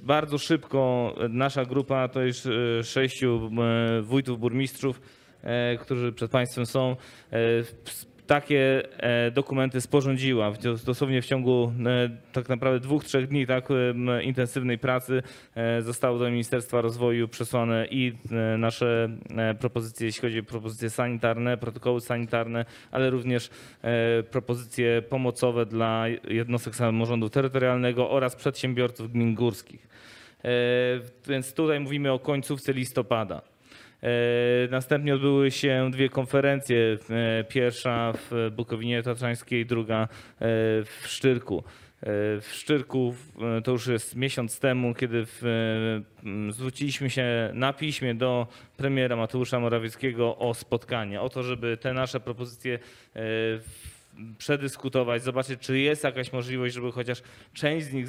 [0.00, 3.50] Bardzo szybko nasza grupa, to jest e, sześciu
[3.98, 5.00] e, wójtów, burmistrzów,
[5.42, 6.96] e, którzy przed Państwem są,
[8.30, 10.52] takie e, dokumenty sporządziła.
[10.84, 13.68] Dosłownie w ciągu e, tak naprawdę dwóch, trzech dni tak
[14.22, 15.22] intensywnej pracy
[15.54, 18.12] e, zostało do Ministerstwa Rozwoju przesłane i
[18.58, 19.08] nasze
[19.60, 23.50] propozycje, jeśli chodzi o propozycje sanitarne, protokoły sanitarne, ale również
[24.30, 29.88] propozycje pomocowe dla jednostek samorządu terytorialnego oraz przedsiębiorców gmin górskich.
[31.28, 33.49] Więc tutaj mówimy o końcówce listopada.
[34.02, 36.98] E, następnie odbyły się dwie konferencje.
[37.10, 40.08] E, pierwsza w Bukowinie Tatrzańskiej, druga e,
[40.84, 41.64] w Szczyrku.
[42.40, 43.14] W Szczyrku
[43.64, 45.42] to już jest miesiąc temu, kiedy w,
[46.50, 48.46] zwróciliśmy się na piśmie do
[48.76, 52.78] premiera Mateusza Morawieckiego o spotkanie, o to, żeby te nasze propozycje
[54.38, 58.08] przedyskutować, zobaczyć, czy jest jakaś możliwość, żeby chociaż część z nich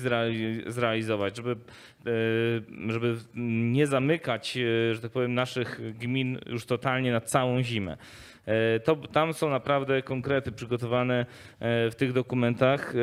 [0.67, 7.21] zrealizować, żeby, e, żeby nie zamykać, e, że tak powiem, naszych gmin już totalnie na
[7.21, 7.97] całą zimę.
[8.45, 11.25] E, to, tam są naprawdę konkrety przygotowane
[11.61, 12.93] w tych dokumentach.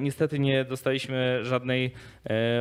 [0.00, 1.90] Niestety nie dostaliśmy żadnej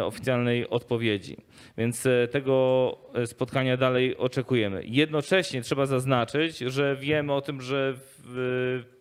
[0.04, 1.38] oficjalnej odpowiedzi,
[1.78, 4.82] więc tego spotkania dalej oczekujemy.
[4.86, 7.94] Jednocześnie trzeba zaznaczyć, że wiemy o tym, że
[8.24, 8.93] w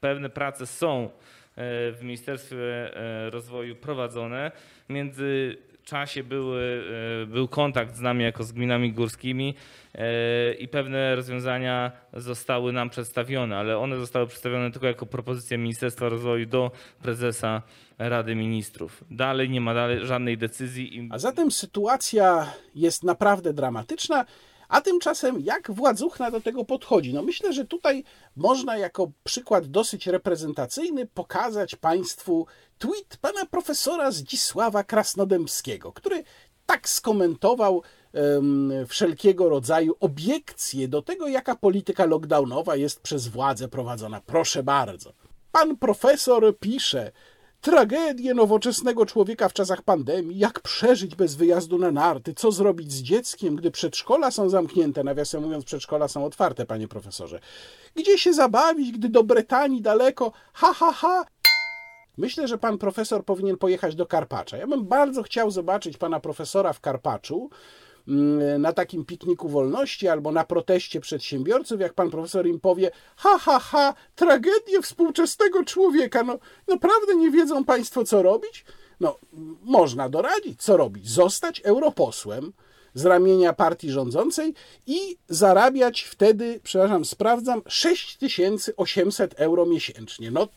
[0.00, 1.10] pewne prace są
[1.92, 2.90] w Ministerstwie
[3.30, 4.52] Rozwoju prowadzone.
[4.88, 6.84] Między czasie były,
[7.26, 9.54] był kontakt z nami jako z gminami górskimi
[10.58, 16.46] i pewne rozwiązania zostały nam przedstawione, ale one zostały przedstawione tylko jako propozycja Ministerstwa Rozwoju
[16.46, 16.70] do
[17.02, 17.62] prezesa
[17.98, 19.04] Rady Ministrów.
[19.10, 21.08] Dalej nie ma dalej żadnej decyzji.
[21.12, 24.24] A zatem sytuacja jest naprawdę dramatyczna.
[24.68, 27.14] A tymczasem jak władzuchna do tego podchodzi?
[27.14, 28.04] No myślę, że tutaj
[28.36, 32.46] można jako przykład dosyć reprezentacyjny pokazać Państwu
[32.78, 36.24] tweet pana profesora Zdzisława Krasnodębskiego, który
[36.66, 37.82] tak skomentował
[38.88, 44.20] wszelkiego rodzaju obiekcje do tego, jaka polityka lockdownowa jest przez władzę prowadzona.
[44.20, 45.12] Proszę bardzo.
[45.52, 47.12] Pan profesor pisze,
[47.66, 53.02] Tragedię nowoczesnego człowieka w czasach pandemii, jak przeżyć bez wyjazdu na narty, co zrobić z
[53.02, 57.40] dzieckiem, gdy przedszkola są zamknięte, nawiasem mówiąc, przedszkola są otwarte, panie profesorze.
[57.94, 61.24] Gdzie się zabawić, gdy do Brytanii daleko, ha, ha, ha.
[62.16, 64.56] Myślę, że pan profesor powinien pojechać do Karpacza.
[64.56, 67.50] Ja bym bardzo chciał zobaczyć pana profesora w Karpaczu,
[68.58, 73.58] na takim pikniku wolności albo na proteście przedsiębiorców, jak pan profesor im powie, ha, ha,
[73.58, 76.38] ha, tragedię współczesnego człowieka, no
[76.68, 78.64] naprawdę nie wiedzą państwo, co robić?
[79.00, 79.18] No,
[79.62, 81.10] można doradzić, co robić?
[81.10, 82.52] Zostać europosłem
[82.94, 84.54] z ramienia partii rządzącej
[84.86, 90.30] i zarabiać wtedy, przepraszam, sprawdzam, 6800 euro miesięcznie.
[90.30, 90.48] No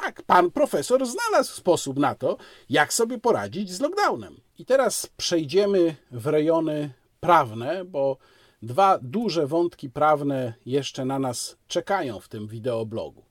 [0.00, 2.36] tak, pan profesor znalazł sposób na to,
[2.70, 4.40] jak sobie poradzić z lockdownem.
[4.58, 6.90] I teraz przejdziemy w rejony
[7.20, 8.16] prawne, bo
[8.62, 13.22] dwa duże wątki prawne jeszcze na nas czekają w tym wideoblogu.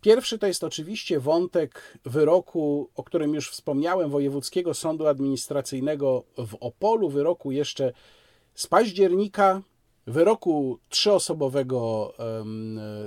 [0.00, 7.08] Pierwszy to jest oczywiście wątek wyroku, o którym już wspomniałem, Wojewódzkiego Sądu Administracyjnego w Opolu,
[7.08, 7.92] wyroku jeszcze
[8.54, 9.62] z października,
[10.06, 12.12] wyroku trzyosobowego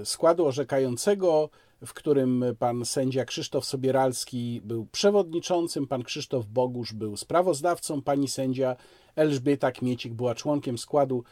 [0.04, 1.50] składu orzekającego
[1.86, 8.76] w którym pan sędzia Krzysztof Sobieralski był przewodniczącym, pan Krzysztof Bogusz był sprawozdawcą, pani sędzia
[9.16, 11.24] Elżbieta Kmiecik była członkiem składu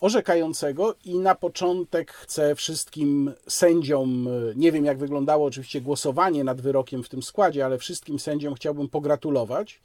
[0.00, 7.02] orzekającego i na początek chcę wszystkim sędziom, nie wiem jak wyglądało oczywiście głosowanie nad wyrokiem
[7.02, 9.80] w tym składzie, ale wszystkim sędziom chciałbym pogratulować,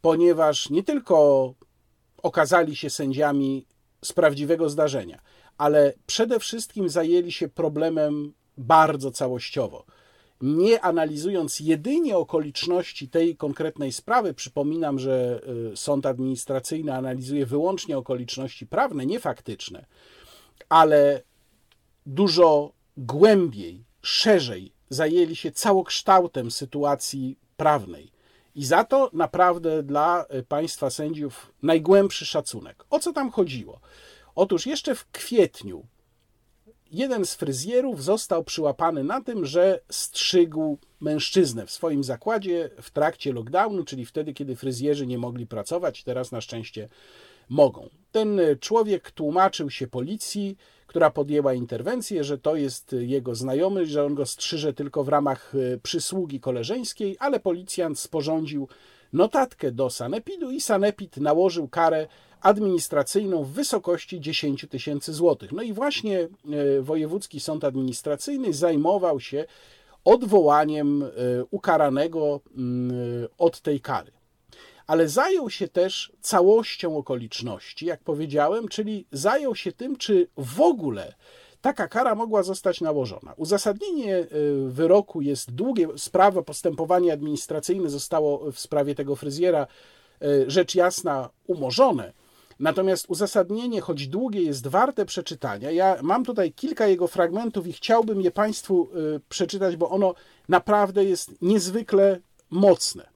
[0.00, 1.54] ponieważ nie tylko
[2.22, 3.66] okazali się sędziami
[4.04, 5.20] z prawdziwego zdarzenia,
[5.58, 9.84] ale przede wszystkim zajęli się problemem bardzo całościowo.
[10.40, 15.40] Nie analizując jedynie okoliczności tej konkretnej sprawy, przypominam, że
[15.72, 19.86] y, sąd administracyjny analizuje wyłącznie okoliczności prawne, nie faktyczne,
[20.68, 21.22] ale
[22.06, 28.12] dużo głębiej, szerzej zajęli się całokształtem sytuacji prawnej.
[28.54, 32.84] I za to naprawdę dla y, państwa sędziów najgłębszy szacunek.
[32.90, 33.80] O co tam chodziło?
[34.34, 35.86] Otóż jeszcze w kwietniu
[36.90, 43.32] jeden z fryzjerów został przyłapany na tym, że strzygł mężczyznę w swoim zakładzie w trakcie
[43.32, 46.88] lockdownu, czyli wtedy, kiedy fryzjerzy nie mogli pracować, teraz na szczęście
[47.48, 47.88] mogą.
[48.12, 54.14] Ten człowiek tłumaczył się policji, która podjęła interwencję, że to jest jego znajomy, że on
[54.14, 58.68] go strzyże tylko w ramach e, przysługi koleżeńskiej, ale policjant sporządził
[59.12, 62.06] notatkę do Sanepidu i Sanepid nałożył karę
[62.40, 65.52] administracyjną w wysokości 10 tysięcy złotych.
[65.52, 66.28] No i właśnie e,
[66.82, 69.44] Wojewódzki Sąd Administracyjny zajmował się
[70.04, 71.08] odwołaniem e,
[71.50, 74.12] ukaranego mm, od tej kary.
[74.86, 81.14] Ale zajął się też całością okoliczności, jak powiedziałem, czyli zajął się tym, czy w ogóle
[81.60, 83.34] taka kara mogła zostać nałożona.
[83.36, 84.26] Uzasadnienie e,
[84.68, 85.88] wyroku jest długie.
[85.96, 89.66] Sprawa, postępowanie administracyjne zostało w sprawie tego fryzjera
[90.46, 92.12] rzecz jasna umorzone,
[92.60, 95.70] Natomiast uzasadnienie, choć długie, jest warte przeczytania.
[95.70, 100.14] Ja mam tutaj kilka jego fragmentów i chciałbym je Państwu y, przeczytać, bo ono
[100.48, 103.08] naprawdę jest niezwykle mocne.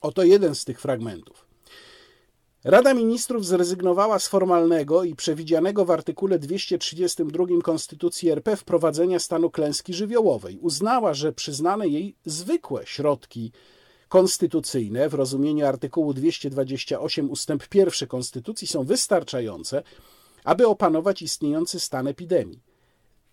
[0.00, 1.46] Oto jeden z tych fragmentów.
[2.64, 9.94] Rada Ministrów zrezygnowała z formalnego i przewidzianego w artykule 232 Konstytucji RP wprowadzenia stanu klęski
[9.94, 10.58] żywiołowej.
[10.58, 13.52] Uznała, że przyznane jej zwykłe środki
[14.08, 19.82] konstytucyjne w rozumieniu artykułu 228 ustęp 1 Konstytucji są wystarczające,
[20.44, 22.60] aby opanować istniejący stan epidemii.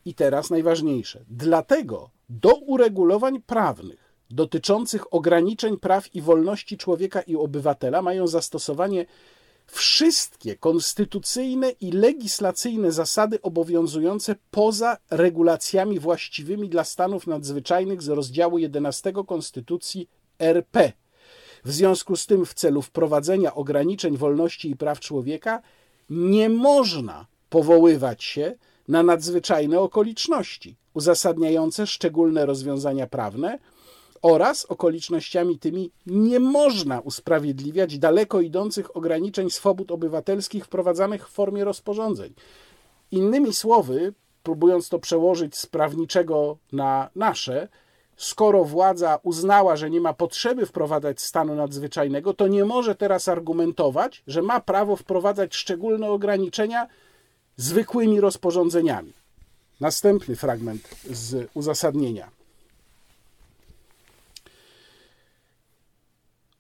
[0.05, 1.25] I teraz najważniejsze.
[1.29, 9.05] Dlatego do uregulowań prawnych dotyczących ograniczeń praw i wolności człowieka i obywatela mają zastosowanie
[9.65, 19.13] wszystkie konstytucyjne i legislacyjne zasady obowiązujące poza regulacjami właściwymi dla stanów nadzwyczajnych z rozdziału 11
[19.27, 20.09] Konstytucji
[20.41, 20.91] RP.
[21.65, 25.61] W związku z tym, w celu wprowadzenia ograniczeń wolności i praw człowieka,
[26.09, 28.55] nie można powoływać się
[28.87, 33.59] na nadzwyczajne okoliczności uzasadniające szczególne rozwiązania prawne,
[34.21, 42.33] oraz okolicznościami tymi nie można usprawiedliwiać daleko idących ograniczeń swobód obywatelskich wprowadzanych w formie rozporządzeń.
[43.11, 44.13] Innymi słowy,
[44.43, 47.67] próbując to przełożyć z prawniczego na nasze,
[48.21, 54.23] skoro władza uznała, że nie ma potrzeby wprowadzać stanu nadzwyczajnego, to nie może teraz argumentować,
[54.27, 56.87] że ma prawo wprowadzać szczególne ograniczenia
[57.57, 59.13] zwykłymi rozporządzeniami.
[59.79, 62.29] Następny fragment z uzasadnienia.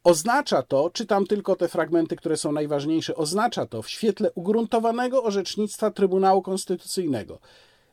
[0.03, 5.91] Oznacza to, czytam tylko te fragmenty, które są najważniejsze, oznacza to w świetle ugruntowanego orzecznictwa
[5.91, 7.39] Trybunału Konstytucyjnego,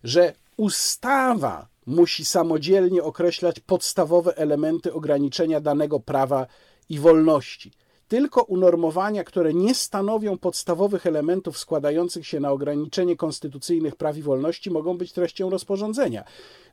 [0.05, 6.47] że ustawa musi samodzielnie określać podstawowe elementy ograniczenia danego prawa
[6.89, 7.72] i wolności.
[8.09, 14.70] Tylko unormowania, które nie stanowią podstawowych elementów składających się na ograniczenie konstytucyjnych praw i wolności,
[14.70, 16.24] mogą być treścią rozporządzenia.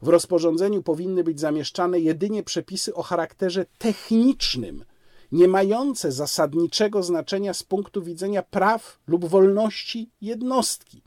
[0.01, 4.86] W rozporządzeniu powinny być zamieszczane jedynie przepisy o charakterze technicznym,
[5.32, 11.01] nie mające zasadniczego znaczenia z punktu widzenia praw lub wolności jednostki.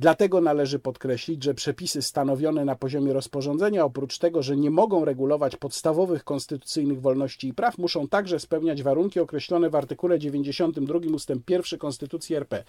[0.00, 5.56] Dlatego należy podkreślić, że przepisy stanowione na poziomie rozporządzenia, oprócz tego, że nie mogą regulować
[5.56, 11.30] podstawowych konstytucyjnych wolności i praw, muszą także spełniać warunki określone w artykule 92 ust.
[11.48, 12.64] 1 Konstytucji RP.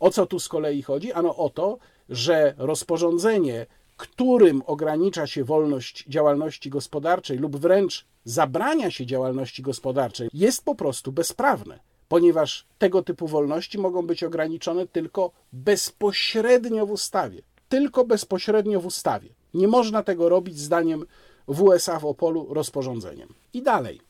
[0.00, 1.12] O co tu z kolei chodzi?
[1.12, 3.66] Ano o to, że rozporządzenie,
[3.96, 11.12] którym ogranicza się wolność działalności gospodarczej lub wręcz zabrania się działalności gospodarczej, jest po prostu
[11.12, 17.42] bezprawne ponieważ tego typu wolności mogą być ograniczone tylko bezpośrednio w ustawie.
[17.68, 19.28] Tylko bezpośrednio w ustawie.
[19.54, 21.06] Nie można tego robić zdaniem
[21.48, 23.28] WSA w Opolu rozporządzeniem.
[23.52, 24.00] I dalej.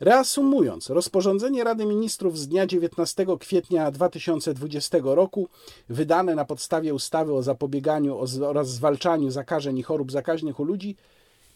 [0.00, 5.48] Reasumując, rozporządzenie Rady Ministrów z dnia 19 kwietnia 2020 roku,
[5.88, 10.96] wydane na podstawie ustawy o zapobieganiu oraz zwalczaniu zakażeń i chorób zakaźnych u ludzi,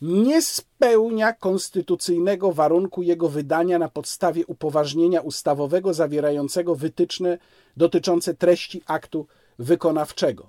[0.03, 7.39] nie spełnia konstytucyjnego warunku jego wydania na podstawie upoważnienia ustawowego zawierającego wytyczne
[7.77, 9.27] dotyczące treści aktu
[9.59, 10.49] wykonawczego.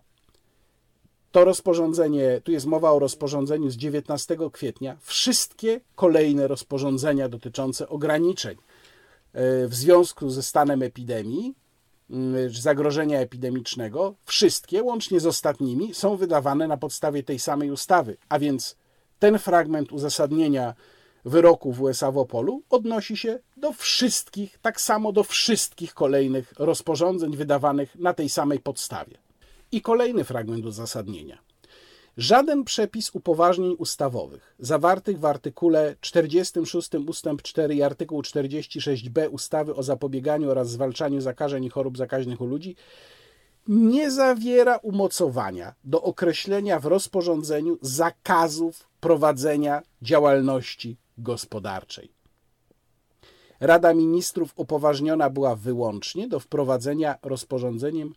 [1.32, 4.97] To rozporządzenie, tu jest mowa o rozporządzeniu z 19 kwietnia.
[5.01, 8.58] Wszystkie kolejne rozporządzenia dotyczące ograniczeń
[9.34, 11.54] e, w związku ze stanem epidemii,
[12.49, 18.76] zagrożenia epidemicznego, wszystkie, łącznie z ostatnimi, są wydawane na podstawie tej samej ustawy, a więc
[19.24, 20.74] ten fragment uzasadnienia
[21.26, 27.36] wyroku w USA w Opolu odnosi się do wszystkich, tak samo do wszystkich kolejnych rozporządzeń
[27.36, 29.17] wydawanych na tej samej podstawie.
[29.71, 31.38] I kolejny fragment uzasadnienia.
[32.17, 37.26] Żaden przepis upoważnień ustawowych zawartych w artykule 46 ust.
[37.43, 42.76] 4 i artykuł 46b ustawy o zapobieganiu oraz zwalczaniu zakażeń i chorób zakaźnych u ludzi
[43.68, 52.11] nie zawiera umocowania do określenia w rozporządzeniu zakazów prowadzenia działalności gospodarczej.
[53.59, 58.14] Rada Ministrów upoważniona była wyłącznie do wprowadzenia rozporządzeniem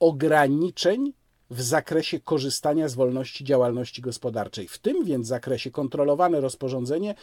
[0.00, 1.12] ograniczeń
[1.50, 4.68] w zakresie korzystania z wolności działalności gospodarczej.
[4.68, 7.14] W tym więc zakresie kontrolowane rozporządzenie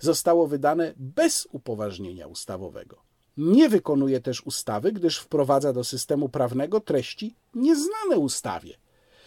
[0.00, 3.13] zostało wydane bez upoważnienia ustawowego.
[3.36, 8.76] Nie wykonuje też ustawy, gdyż wprowadza do systemu prawnego treści nieznane ustawie.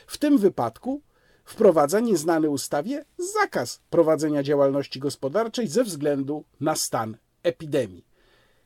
[0.07, 1.01] W tym wypadku
[1.45, 8.05] wprowadza nieznany ustawie zakaz prowadzenia działalności gospodarczej ze względu na stan epidemii.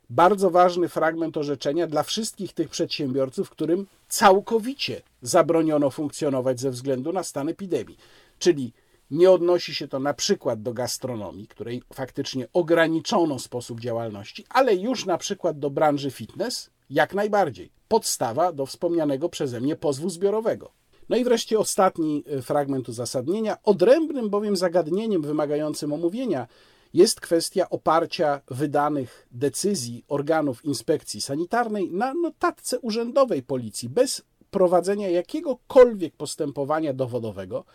[0.09, 7.23] Bardzo ważny fragment orzeczenia dla wszystkich tych przedsiębiorców, którym całkowicie zabroniono funkcjonować ze względu na
[7.23, 7.97] stan epidemii.
[8.39, 8.73] Czyli
[9.11, 15.05] nie odnosi się to na przykład do gastronomii, której faktycznie ograniczono sposób działalności, ale już
[15.05, 17.71] na przykład do branży fitness jak najbardziej.
[17.87, 20.71] Podstawa do wspomnianego przeze mnie pozwu zbiorowego.
[21.09, 23.57] No i wreszcie ostatni e, fragment uzasadnienia.
[23.63, 26.47] Odrębnym bowiem zagadnieniem wymagającym omówienia
[26.93, 36.15] jest kwestia oparcia wydanych decyzji organów inspekcji sanitarnej na notatce urzędowej policji bez prowadzenia jakiegokolwiek
[36.15, 37.65] postępowania dowodowego,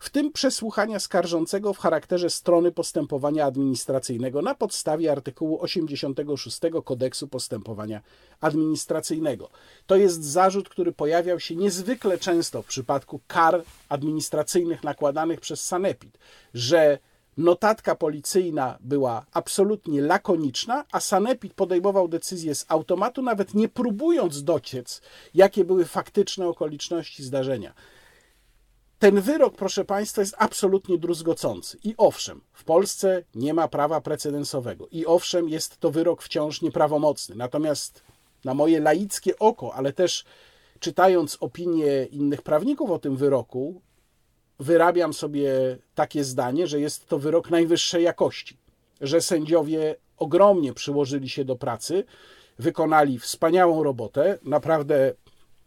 [0.00, 8.00] w tym przesłuchania skarżącego w charakterze strony postępowania administracyjnego na podstawie artykułu 86 Kodeksu Postępowania
[8.40, 9.50] Administracyjnego.
[9.86, 16.18] To jest zarzut, który pojawiał się niezwykle często w przypadku kar administracyjnych nakładanych przez Sanepid,
[16.54, 16.98] że
[17.36, 25.02] Notatka policyjna była absolutnie lakoniczna, a Sanepid podejmował decyzję z automatu, nawet nie próbując dociec,
[25.34, 27.74] jakie były faktyczne okoliczności zdarzenia.
[28.98, 31.78] Ten wyrok, proszę Państwa, jest absolutnie druzgocący.
[31.84, 34.88] I owszem, w Polsce nie ma prawa precedensowego.
[34.90, 37.36] I owszem, jest to wyrok wciąż nieprawomocny.
[37.36, 38.02] Natomiast
[38.44, 40.24] na moje laickie oko, ale też
[40.80, 43.80] czytając opinie innych prawników o tym wyroku,
[44.62, 45.52] wyrabiam sobie
[45.94, 48.56] takie zdanie, że jest to wyrok najwyższej jakości,
[49.00, 52.04] że sędziowie ogromnie przyłożyli się do pracy,
[52.58, 54.38] wykonali wspaniałą robotę.
[54.42, 55.14] Naprawdę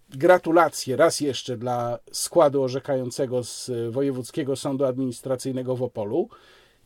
[0.09, 6.29] gratulacje raz jeszcze dla składu orzekającego z Wojewódzkiego Sądu Administracyjnego w Opolu.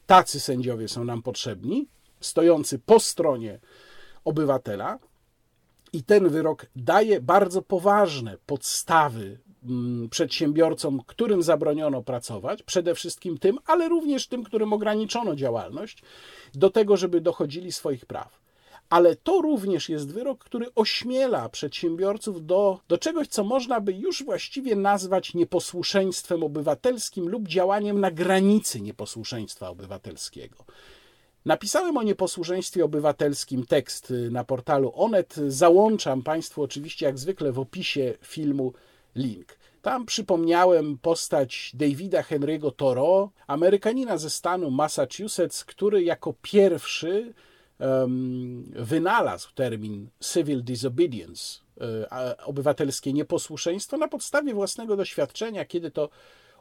[0.07, 1.87] Tacy sędziowie są nam potrzebni,
[2.19, 3.59] stojący po stronie
[4.25, 4.99] obywatela.
[5.93, 9.39] I ten wyrok daje bardzo poważne podstawy
[10.09, 16.03] przedsiębiorcom, którym zabroniono pracować, przede wszystkim tym, ale również tym, którym ograniczono działalność,
[16.53, 18.39] do tego, żeby dochodzili swoich praw.
[18.89, 24.23] Ale to również jest wyrok, który ośmiela przedsiębiorców do, do czegoś, co można by już
[24.23, 30.65] właściwie nazwać nieposłuszeństwem obywatelskim lub działaniem na granicy nieposłuszeństwa obywatelskiego.
[31.45, 35.35] Napisałem o nieposłuszeństwie obywatelskim tekst na portalu Onet.
[35.47, 38.73] Załączam Państwu oczywiście, jak zwykle, w opisie filmu
[39.19, 39.59] link.
[39.81, 47.33] Tam przypomniałem postać Davida Henry'ego Thoreau, Amerykanina ze stanu Massachusetts, który jako pierwszy
[47.79, 56.09] um, wynalazł termin civil disobedience, e, obywatelskie nieposłuszeństwo, na podstawie własnego doświadczenia, kiedy to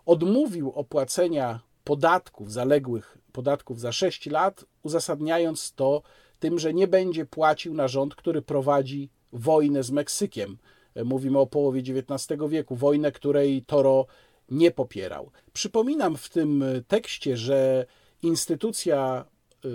[0.07, 6.03] odmówił opłacenia podatków, zaległych podatków za 6 lat, uzasadniając to
[6.39, 10.59] tym, że nie będzie płacił na rząd, który prowadzi wojnę z Meksykiem.
[11.05, 14.07] Mówimy o połowie XIX wieku, wojnę, której Toro
[14.51, 15.31] nie popierał.
[15.53, 17.87] Przypominam w tym tekście, że
[18.23, 19.25] instytucja
[19.65, 19.69] y,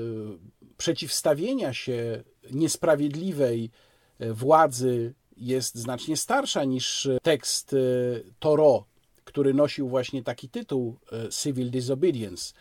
[0.77, 3.71] przeciwstawienia się niesprawiedliwej
[4.19, 8.85] władzy jest znacznie starsza niż tekst y, Toro,
[9.23, 10.97] który nosił właśnie taki tytuł
[11.29, 12.53] Civil Disobedience.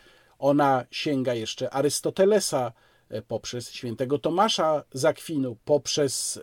[0.42, 2.72] Ona sięga jeszcze Arystotelesa
[3.08, 6.42] e, poprzez świętego Tomasza Zakwinu, poprzez e,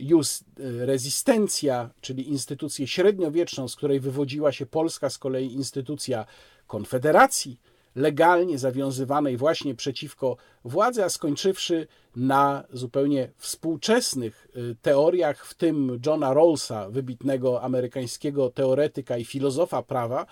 [0.00, 6.26] jus e, resistencja, czyli instytucję średniowieczną, z której wywodziła się Polska, z kolei instytucja
[6.66, 7.60] konfederacji,
[7.94, 11.86] legalnie zawiązywanej właśnie przeciwko władzy, a skończywszy
[12.16, 14.48] na zupełnie współczesnych
[14.82, 20.26] teoriach, w tym Johna Rawlsa, wybitnego amerykańskiego teoretyka i filozofa prawa,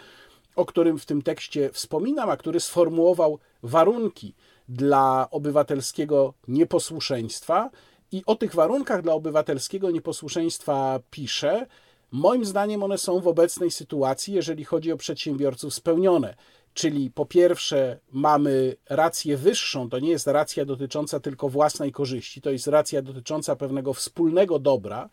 [0.57, 4.35] o którym w tym tekście wspominam, a który sformułował warunki
[4.69, 7.71] dla obywatelskiego nieposłuszeństwa.
[8.13, 11.67] I o tych warunkach dla obywatelskiego nieposłuszeństwa pisze.
[12.13, 16.35] Moim zdaniem one są w obecnej sytuacji, jeżeli chodzi o przedsiębiorców, spełnione.
[16.75, 22.51] Czyli po pierwsze, mamy rację wyższą, to nie jest racja dotycząca tylko własnej korzyści, to
[22.51, 25.09] jest racja dotycząca pewnego wspólnego dobra,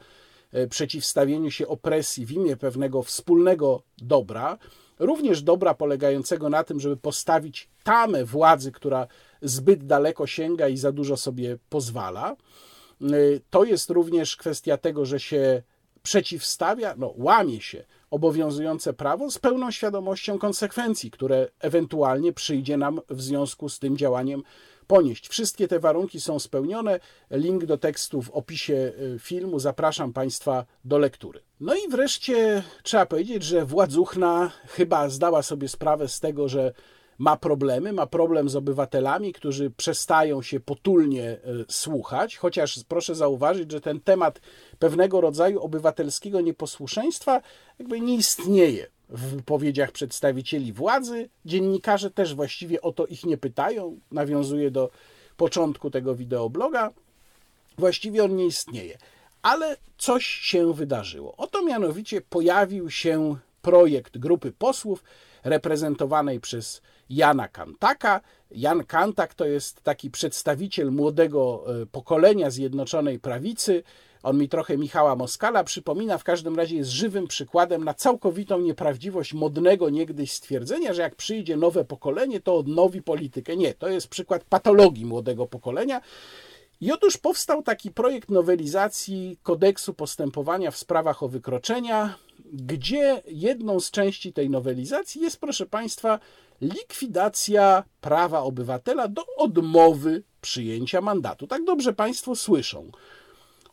[0.51, 4.57] e, przeciwstawieniu się opresji w imię pewnego wspólnego dobra
[4.99, 9.07] również dobra polegającego na tym, żeby postawić tamę władzy, która
[9.41, 12.35] zbyt daleko sięga i za dużo sobie pozwala.
[13.13, 15.63] Y, to jest również kwestia tego, że się
[16.03, 23.21] przeciwstawia, no, łamie się obowiązujące prawo z pełną świadomością konsekwencji, które ewentualnie przyjdzie nam w
[23.21, 24.43] związku z tym działaniem
[24.87, 25.27] ponieść.
[25.27, 26.99] Wszystkie te warunki są spełnione.
[27.31, 29.59] Link do tekstu w opisie y, filmu.
[29.59, 31.41] Zapraszam Państwa do lektury.
[31.59, 36.73] No i wreszcie trzeba powiedzieć, że Władzuchna chyba zdała sobie sprawę z tego, że
[37.17, 41.37] ma problemy, ma problem z obywatelami, którzy przestają się potulnie y,
[41.67, 44.41] słuchać, chociaż proszę zauważyć, że ten temat
[44.79, 47.41] pewnego rodzaju obywatelskiego nieposłuszeństwa
[47.79, 51.29] jakby nie istnieje w wypowiedziach przedstawicieli władzy.
[51.45, 53.99] Dziennikarze też właściwie o to ich nie pytają.
[54.11, 54.89] Nawiązuje do
[55.37, 56.91] początku tego wideobloga.
[57.77, 58.97] Właściwie on nie istnieje.
[59.41, 61.35] Ale coś się wydarzyło.
[61.37, 65.03] Oto mianowicie pojawił się projekt grupy posłów
[65.43, 68.21] reprezentowanej przez Jana Kantaka.
[68.51, 73.83] Jan Kantak to jest taki przedstawiciel młodego e, pokolenia Zjednoczonej Prawicy,
[74.25, 79.33] on mi trochę Michała Moskala przypomina, w każdym razie jest żywym przykładem na całkowitą nieprawdziwość
[79.33, 83.57] modnego niegdyś stwierdzenia, że jak przyjdzie nowe pokolenie, to odnowi politykę.
[83.57, 86.01] Nie, to jest przykład patologii młodego pokolenia.
[86.81, 92.15] I otóż powstał taki projekt nowelizacji kodeksu postępowania w sprawach o wykroczenia,
[92.53, 96.19] gdzie jedną z części tej nowelizacji jest, proszę Państwa,
[96.61, 101.47] likwidacja prawa obywatela do odmowy przyjęcia mandatu.
[101.47, 102.91] Tak dobrze Państwo słyszą.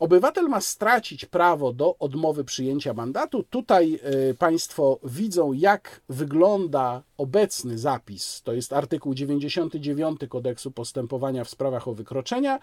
[0.03, 3.43] Obywatel ma stracić prawo do odmowy przyjęcia mandatu.
[3.43, 8.43] Tutaj e, Państwo widzą, jak wygląda obecny zapis.
[8.43, 12.59] To jest artykuł 99 kodeksu postępowania w sprawach o wykroczenia.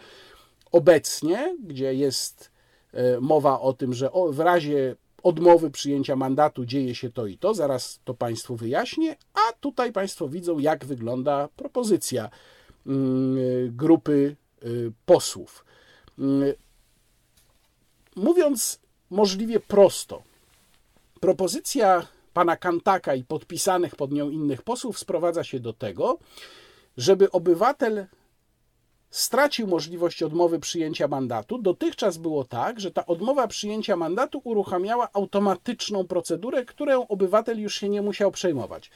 [0.72, 2.51] Obecnie, gdzie jest
[2.93, 7.53] e, mowa o tym, że w razie odmowy przyjęcia mandatu dzieje się to i to,
[7.53, 12.30] zaraz to Państwu wyjaśnię, a tutaj Państwo widzą, jak wygląda propozycja
[12.88, 13.38] mm,
[13.76, 14.65] grupy e,
[15.05, 15.65] posłów.
[16.20, 16.53] Mm,
[18.15, 20.24] Mówiąc możliwie prosto,
[21.20, 26.17] propozycja pana Kantaka i podpisanych pod nią innych posłów sprowadza się do tego,
[26.97, 28.05] żeby obywatel
[29.10, 31.57] stracił możliwość odmowy przyjęcia mandatu.
[31.57, 37.89] Dotychczas było tak, że ta odmowa przyjęcia mandatu uruchamiała automatyczną procedurę, którą obywatel już się
[37.89, 38.91] nie musiał przejmować.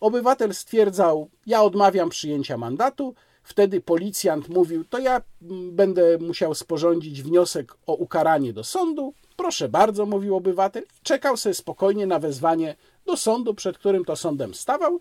[0.00, 3.14] Obywatel stwierdzał: Ja odmawiam przyjęcia mandatu.
[3.42, 9.14] Wtedy policjant mówił: To ja mm, będę musiał sporządzić wniosek o ukaranie do sądu.
[9.36, 10.82] Proszę bardzo, mówił obywatel.
[11.02, 14.98] Czekał sobie spokojnie na wezwanie do sądu, przed którym to sądem stawał.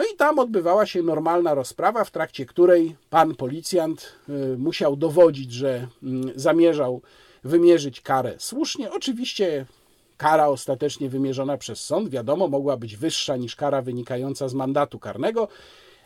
[0.00, 5.52] No i tam odbywała się normalna rozprawa, w trakcie której pan policjant y, musiał dowodzić,
[5.52, 7.02] że mm, zamierzał
[7.44, 8.92] wymierzyć karę słusznie.
[8.92, 9.66] Oczywiście
[10.16, 15.48] kara ostatecznie wymierzona przez sąd, wiadomo, mogła być wyższa niż kara wynikająca z mandatu karnego,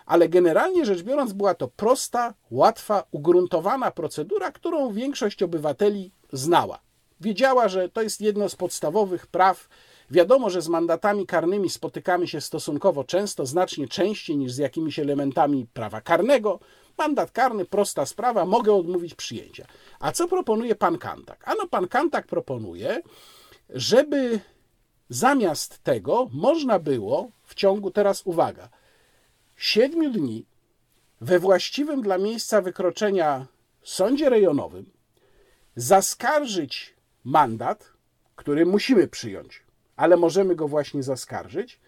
[0.07, 6.78] ale generalnie rzecz biorąc była to prosta, łatwa, ugruntowana procedura, którą większość obywateli znała.
[7.20, 9.68] Wiedziała, że to jest jedno z podstawowych praw.
[10.11, 15.66] Wiadomo, że z mandatami karnymi spotykamy się stosunkowo często, znacznie częściej niż z jakimiś elementami
[15.74, 16.61] prawa karnego.
[16.98, 19.66] Mandat karny, prosta sprawa, mogę odmówić przyjęcia.
[20.00, 21.48] A co proponuje pan Kantak?
[21.48, 23.02] Ano, pan Kantak proponuje,
[23.70, 24.40] żeby
[25.09, 28.68] zamiast tego można było w ciągu, teraz uwaga,
[29.57, 30.44] siedmiu dni
[31.20, 33.46] we właściwym dla miejsca wykroczenia
[33.82, 34.90] sądzie rejonowym
[35.76, 36.94] zaskarżyć
[37.24, 37.92] mandat,
[38.36, 39.64] który musimy przyjąć,
[39.97, 41.80] ale możemy go właśnie zaskarżyć.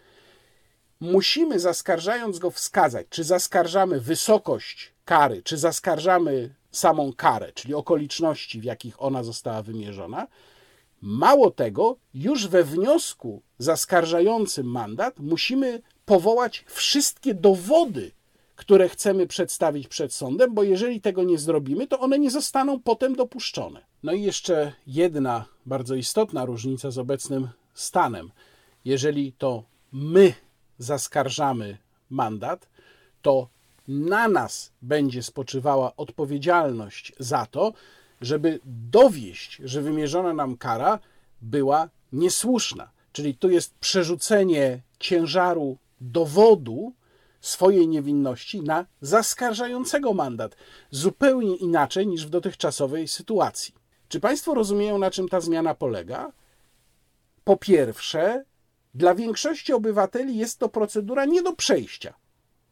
[0.99, 8.63] Musimy, zaskarżając go, wskazać, czy zaskarżamy wysokość kary, czy zaskarżamy samą karę, czyli okoliczności, w
[8.63, 10.27] jakich ona została wymierzona.
[11.01, 18.11] Mało tego, już we wniosku zaskarżającym mandat musimy powołać wszystkie dowody,
[18.55, 23.15] które chcemy przedstawić przed sądem, bo jeżeli tego nie zrobimy, to one nie zostaną potem
[23.15, 23.85] dopuszczone.
[24.03, 27.47] No i jeszcze jedna bardzo istotna różnica z obecnym
[27.77, 28.31] stanem.
[28.85, 30.33] Jeżeli to my
[30.77, 31.77] zaskarżamy
[32.09, 32.69] mandat,
[33.21, 33.47] to
[33.87, 37.73] na nas będzie spoczywała odpowiedzialność za to,
[38.21, 40.99] żeby dowieść, że wymierzona nam kara
[41.41, 42.89] była niesłuszna.
[43.11, 46.93] Czyli tu jest przerzucenie ciężaru dowodu
[47.41, 50.55] swojej niewinności na zaskarżającego mandat,
[50.91, 53.73] zupełnie inaczej niż w dotychczasowej sytuacji.
[54.09, 56.31] Czy Państwo rozumieją, na czym ta zmiana polega?
[57.47, 58.43] Po pierwsze,
[58.93, 62.13] dla większości obywateli jest to procedura nie do przejścia.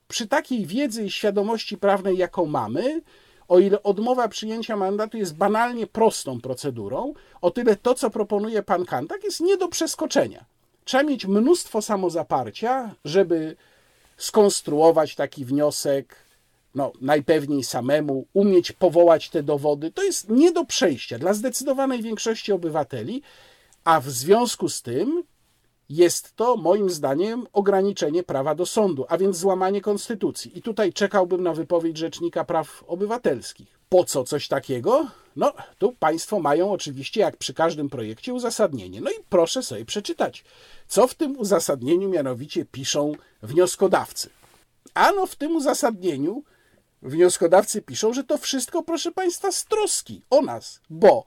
[0.07, 3.01] Przy takiej wiedzy i świadomości prawnej, jaką mamy,
[3.47, 8.85] o ile odmowa przyjęcia mandatu jest banalnie prostą procedurą, o tyle to, co proponuje pan
[8.85, 10.45] Kantak, jest nie do przeskoczenia.
[10.85, 13.55] Trzeba mieć mnóstwo samozaparcia, żeby
[14.17, 16.15] skonstruować taki wniosek,
[16.75, 19.91] no, najpewniej samemu, umieć powołać te dowody.
[19.91, 23.21] To jest nie do przejścia dla zdecydowanej większości obywateli,
[23.85, 25.23] a w związku z tym
[25.89, 30.57] jest to moim zdaniem ograniczenie prawa do sądu, a więc złamanie konstytucji.
[30.57, 33.79] I tutaj czekałbym na wypowiedź Rzecznika Praw Obywatelskich.
[33.89, 35.07] Po co coś takiego?
[35.35, 39.01] No, tu Państwo mają oczywiście, jak przy każdym projekcie, uzasadnienie.
[39.01, 40.43] No i proszę sobie przeczytać,
[40.87, 43.13] co w tym uzasadnieniu mianowicie piszą
[43.43, 44.29] wnioskodawcy.
[44.93, 46.43] Ano w tym uzasadnieniu
[47.01, 51.25] wnioskodawcy piszą, że to wszystko, proszę Państwa, z troski o nas, bo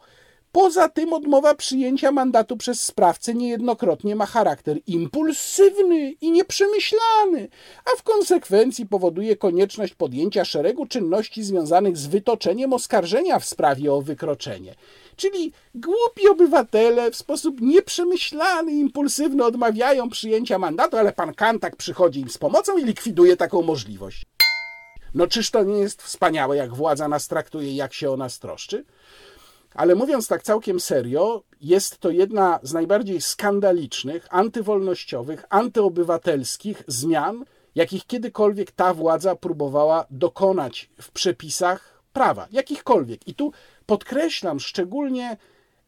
[0.53, 7.49] Poza tym odmowa przyjęcia mandatu przez sprawcę niejednokrotnie ma charakter impulsywny i nieprzemyślany,
[7.85, 14.03] a w konsekwencji powoduje konieczność podjęcia szeregu czynności związanych z wytoczeniem oskarżenia w sprawie o
[14.03, 14.75] wykroczenie.
[15.17, 22.31] Czyli głupi obywatele w sposób nieprzemyślany, impulsywny odmawiają przyjęcia mandatu, ale pan Kantak przychodzi im
[22.31, 24.27] z pomocą i likwiduje taką możliwość.
[25.15, 28.39] No czyż to nie jest wspaniałe, jak władza nas traktuje i jak się o nas
[28.39, 28.85] troszczy?
[29.75, 37.45] Ale mówiąc tak całkiem serio, jest to jedna z najbardziej skandalicznych, antywolnościowych, antyobywatelskich zmian,
[37.75, 43.29] jakich kiedykolwiek ta władza próbowała dokonać w przepisach prawa, jakichkolwiek.
[43.29, 43.53] I tu
[43.87, 45.37] podkreślam szczególnie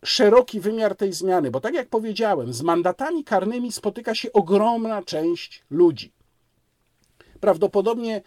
[0.05, 5.65] szeroki wymiar tej zmiany, bo tak jak powiedziałem, z mandatami karnymi spotyka się ogromna część
[5.71, 6.13] ludzi.
[7.41, 8.23] Prawdopodobnie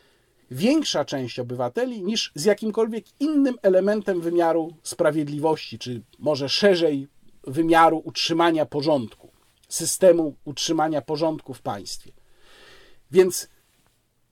[0.52, 7.08] większa część obywateli niż z jakimkolwiek innym elementem wymiaru sprawiedliwości, czy może szerzej
[7.48, 9.32] wymiaru utrzymania porządku,
[9.70, 12.12] systemu utrzymania porządku w państwie.
[13.12, 13.48] Więc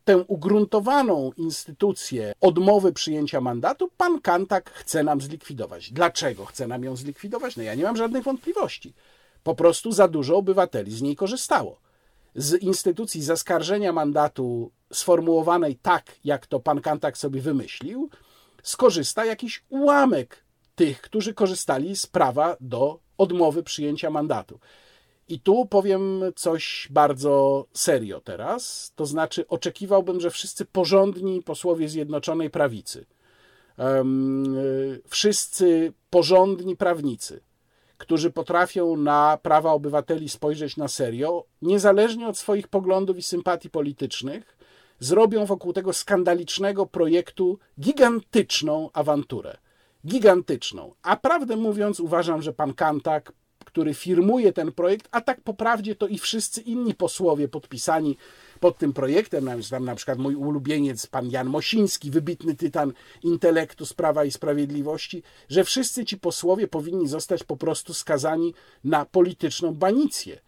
[0.06, 5.91] tę ugruntowaną instytucję odmowy przyjęcia mandatu pan Kantak chce nam zlikwidować.
[5.91, 7.57] Dlaczego chce nam ją zlikwidować?
[7.57, 8.94] No ja nie mam żadnych wątpliwości.
[9.44, 11.80] Po prostu za dużo obywateli z niej korzystało.
[12.36, 18.10] Z instytucji zaskarżenia mandatu sformułowanej tak, jak to pan Kantak sobie wymyślił,
[18.64, 20.45] skorzysta jakiś ułamek
[20.76, 24.60] tych, którzy korzystali z prawa do odmowy przyjęcia mandatu.
[25.28, 28.91] I tu powiem coś bardzo serio teraz.
[28.95, 33.06] To znaczy, oczekiwałbym, że wszyscy porządni posłowie Zjednoczonej Prawicy,
[35.08, 37.41] wszyscy porządni prawnicy,
[38.02, 44.57] którzy potrafią na prawa obywateli spojrzeć na serio, niezależnie od swoich poglądów i sympatii politycznych,
[44.99, 49.57] zrobią wokół tego skandalicznego projektu gigantyczną awanturę.
[50.07, 50.94] Gigantyczną.
[51.03, 53.34] A prawdę mówiąc, uważam, że pan Kantak,
[53.65, 58.18] który firmuje ten projekt, a tak po prawdzie to i wszyscy inni posłowie podpisani
[58.62, 62.94] pod tym projektem, tam na przykład mój ulubieniec, pan Jan Mosiński, wybitny tytan
[63.24, 69.06] intelektu z Prawa i Sprawiedliwości, że wszyscy ci posłowie powinni zostać po prostu skazani na
[69.06, 70.40] polityczną banicję,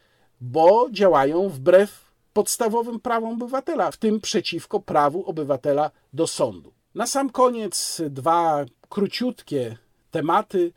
[0.41, 6.73] bo działają wbrew podstawowym prawom obywatela, w tym przeciwko prawu obywatela do sądu.
[6.95, 9.77] Na sam koniec dwa króciutkie
[10.11, 10.73] tematy.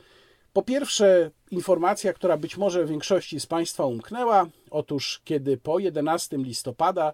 [0.56, 4.46] Po pierwsze, informacja, która być może większości z Państwa umknęła.
[4.70, 7.12] Otóż, kiedy po 11 listopada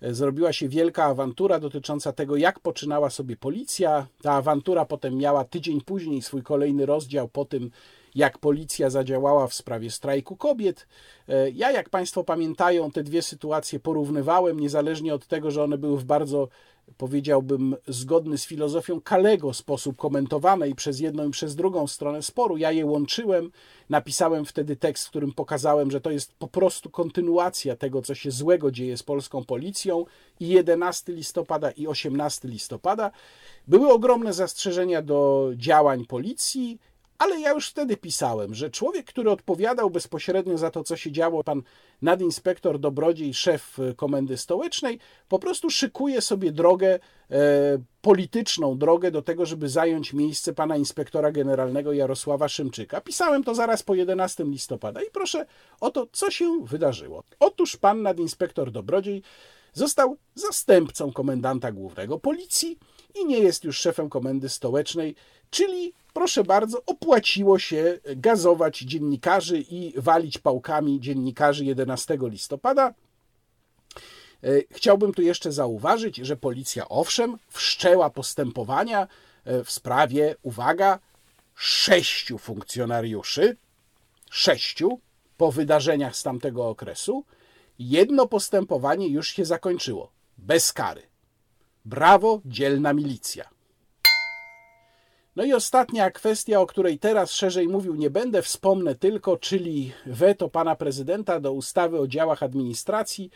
[0.00, 5.44] e, zrobiła się wielka awantura dotycząca tego, jak poczynała sobie policja, ta awantura potem miała
[5.44, 7.70] tydzień później swój kolejny rozdział po tym,
[8.16, 10.86] jak policja zadziałała w sprawie strajku kobiet.
[11.28, 15.98] E, ja, jak Państwo pamiętają, te dwie sytuacje porównywałem, niezależnie od tego, że one były
[15.98, 16.48] w bardzo
[16.96, 22.56] powiedziałbym, zgodny z filozofią Kalego sposób komentowanej przez jedną i przez drugą stronę sporu.
[22.56, 23.50] Ja je łączyłem,
[23.90, 28.30] napisałem wtedy tekst, w którym pokazałem, że to jest po prostu kontynuacja tego, co się
[28.30, 30.04] złego dzieje z polską policją
[30.40, 33.10] i 11 listopada i 18 listopada.
[33.68, 36.78] Były ogromne zastrzeżenia do działań policji,
[37.18, 41.44] ale ja już wtedy pisałem, że człowiek, który odpowiadał bezpośrednio za to, co się działo,
[41.44, 41.62] pan
[42.02, 44.98] nadinspektor Dobrodziej, szef komendy stołecznej,
[45.28, 46.98] po prostu szykuje sobie drogę
[47.30, 47.38] e,
[48.00, 53.00] polityczną, drogę do tego, żeby zająć miejsce pana inspektora generalnego Jarosława Szymczyka.
[53.00, 55.46] Pisałem to zaraz po 11 listopada i proszę
[55.80, 57.22] o to, co się wydarzyło.
[57.40, 59.22] Otóż pan nadinspektor Dobrodziej
[59.76, 62.78] został zastępcą komendanta głównego policji
[63.14, 65.14] i nie jest już szefem komendy stołecznej,
[65.50, 72.94] czyli proszę bardzo, opłaciło się gazować dziennikarzy i walić pałkami dziennikarzy 11 listopada.
[74.42, 79.08] E, chciałbym tu jeszcze zauważyć, że policja owszem wszczęła postępowania
[79.44, 80.98] e, w sprawie, uwaga,
[81.54, 83.56] sześciu funkcjonariuszy,
[84.30, 85.00] sześciu
[85.36, 87.24] po wydarzeniach z tamtego okresu.
[87.78, 91.02] Jedno postępowanie już się zakończyło, bez kary.
[91.84, 93.55] Brawo, dzielna milicja.
[95.36, 100.48] No i ostatnia kwestia, o której teraz szerzej mówił nie będę, wspomnę tylko, czyli weto
[100.48, 103.30] pana prezydenta do ustawy o działach administracji.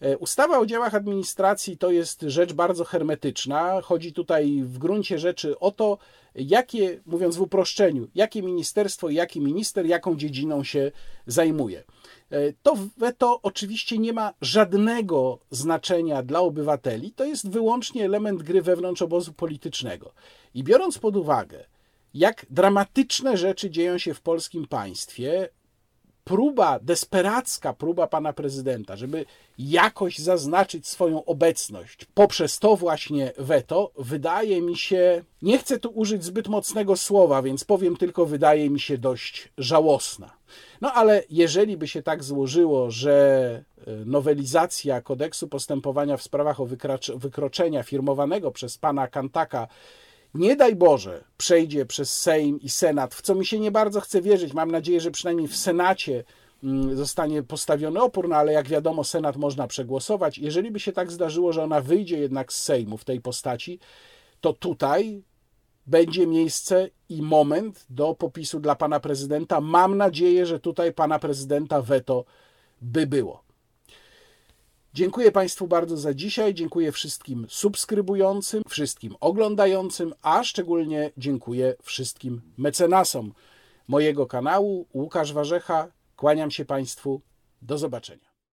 [0.00, 3.80] E, ustawa o działach administracji to jest rzecz bardzo hermetyczna.
[3.80, 5.98] Chodzi tutaj w gruncie rzeczy o to,
[6.34, 10.92] jakie, mówiąc w uproszczeniu, jakie ministerstwo, jaki minister, jaką dziedziną się
[11.26, 11.84] zajmuje.
[12.30, 18.62] E, to weto oczywiście nie ma żadnego znaczenia dla obywateli, to jest wyłącznie element gry
[18.62, 20.12] wewnątrz obozu politycznego.
[20.54, 21.64] I biorąc pod uwagę,
[22.14, 25.48] jak dramatyczne rzeczy dzieją się w polskim państwie,
[26.24, 29.24] próba, desperacka próba pana prezydenta, żeby
[29.58, 36.24] jakoś zaznaczyć swoją obecność poprzez to właśnie weto, wydaje mi się, nie chcę tu użyć
[36.24, 40.30] zbyt mocnego słowa, więc powiem tylko, wydaje mi się dość żałosna.
[40.80, 46.66] No ale jeżeli by się tak złożyło, że e, nowelizacja kodeksu postępowania w sprawach o
[47.16, 49.68] wykroczenia firmowanego przez pana Kantaka
[50.34, 54.22] nie daj Boże, przejdzie przez Sejm i Senat, w co mi się nie bardzo chce
[54.22, 54.52] wierzyć.
[54.52, 56.24] Mam nadzieję, że przynajmniej w Senacie
[56.64, 60.38] mm, zostanie postawiony opór, no ale jak wiadomo, Senat można przegłosować.
[60.38, 63.78] Jeżeli by się tak zdarzyło, że ona wyjdzie jednak z Sejmu w tej postaci,
[64.40, 65.22] to tutaj
[65.86, 69.60] będzie miejsce i moment do popisu dla pana prezydenta.
[69.60, 72.24] Mam nadzieję, że tutaj pana prezydenta weto
[72.82, 73.43] by było.
[74.94, 76.54] Dziękuję Państwu bardzo za dzisiaj.
[76.54, 83.32] Dziękuję wszystkim subskrybującym, wszystkim oglądającym, a szczególnie dziękuję wszystkim mecenasom
[83.88, 84.86] mojego kanału.
[84.94, 87.20] Łukasz Warzecha, kłaniam się Państwu.
[87.62, 88.23] Do zobaczenia.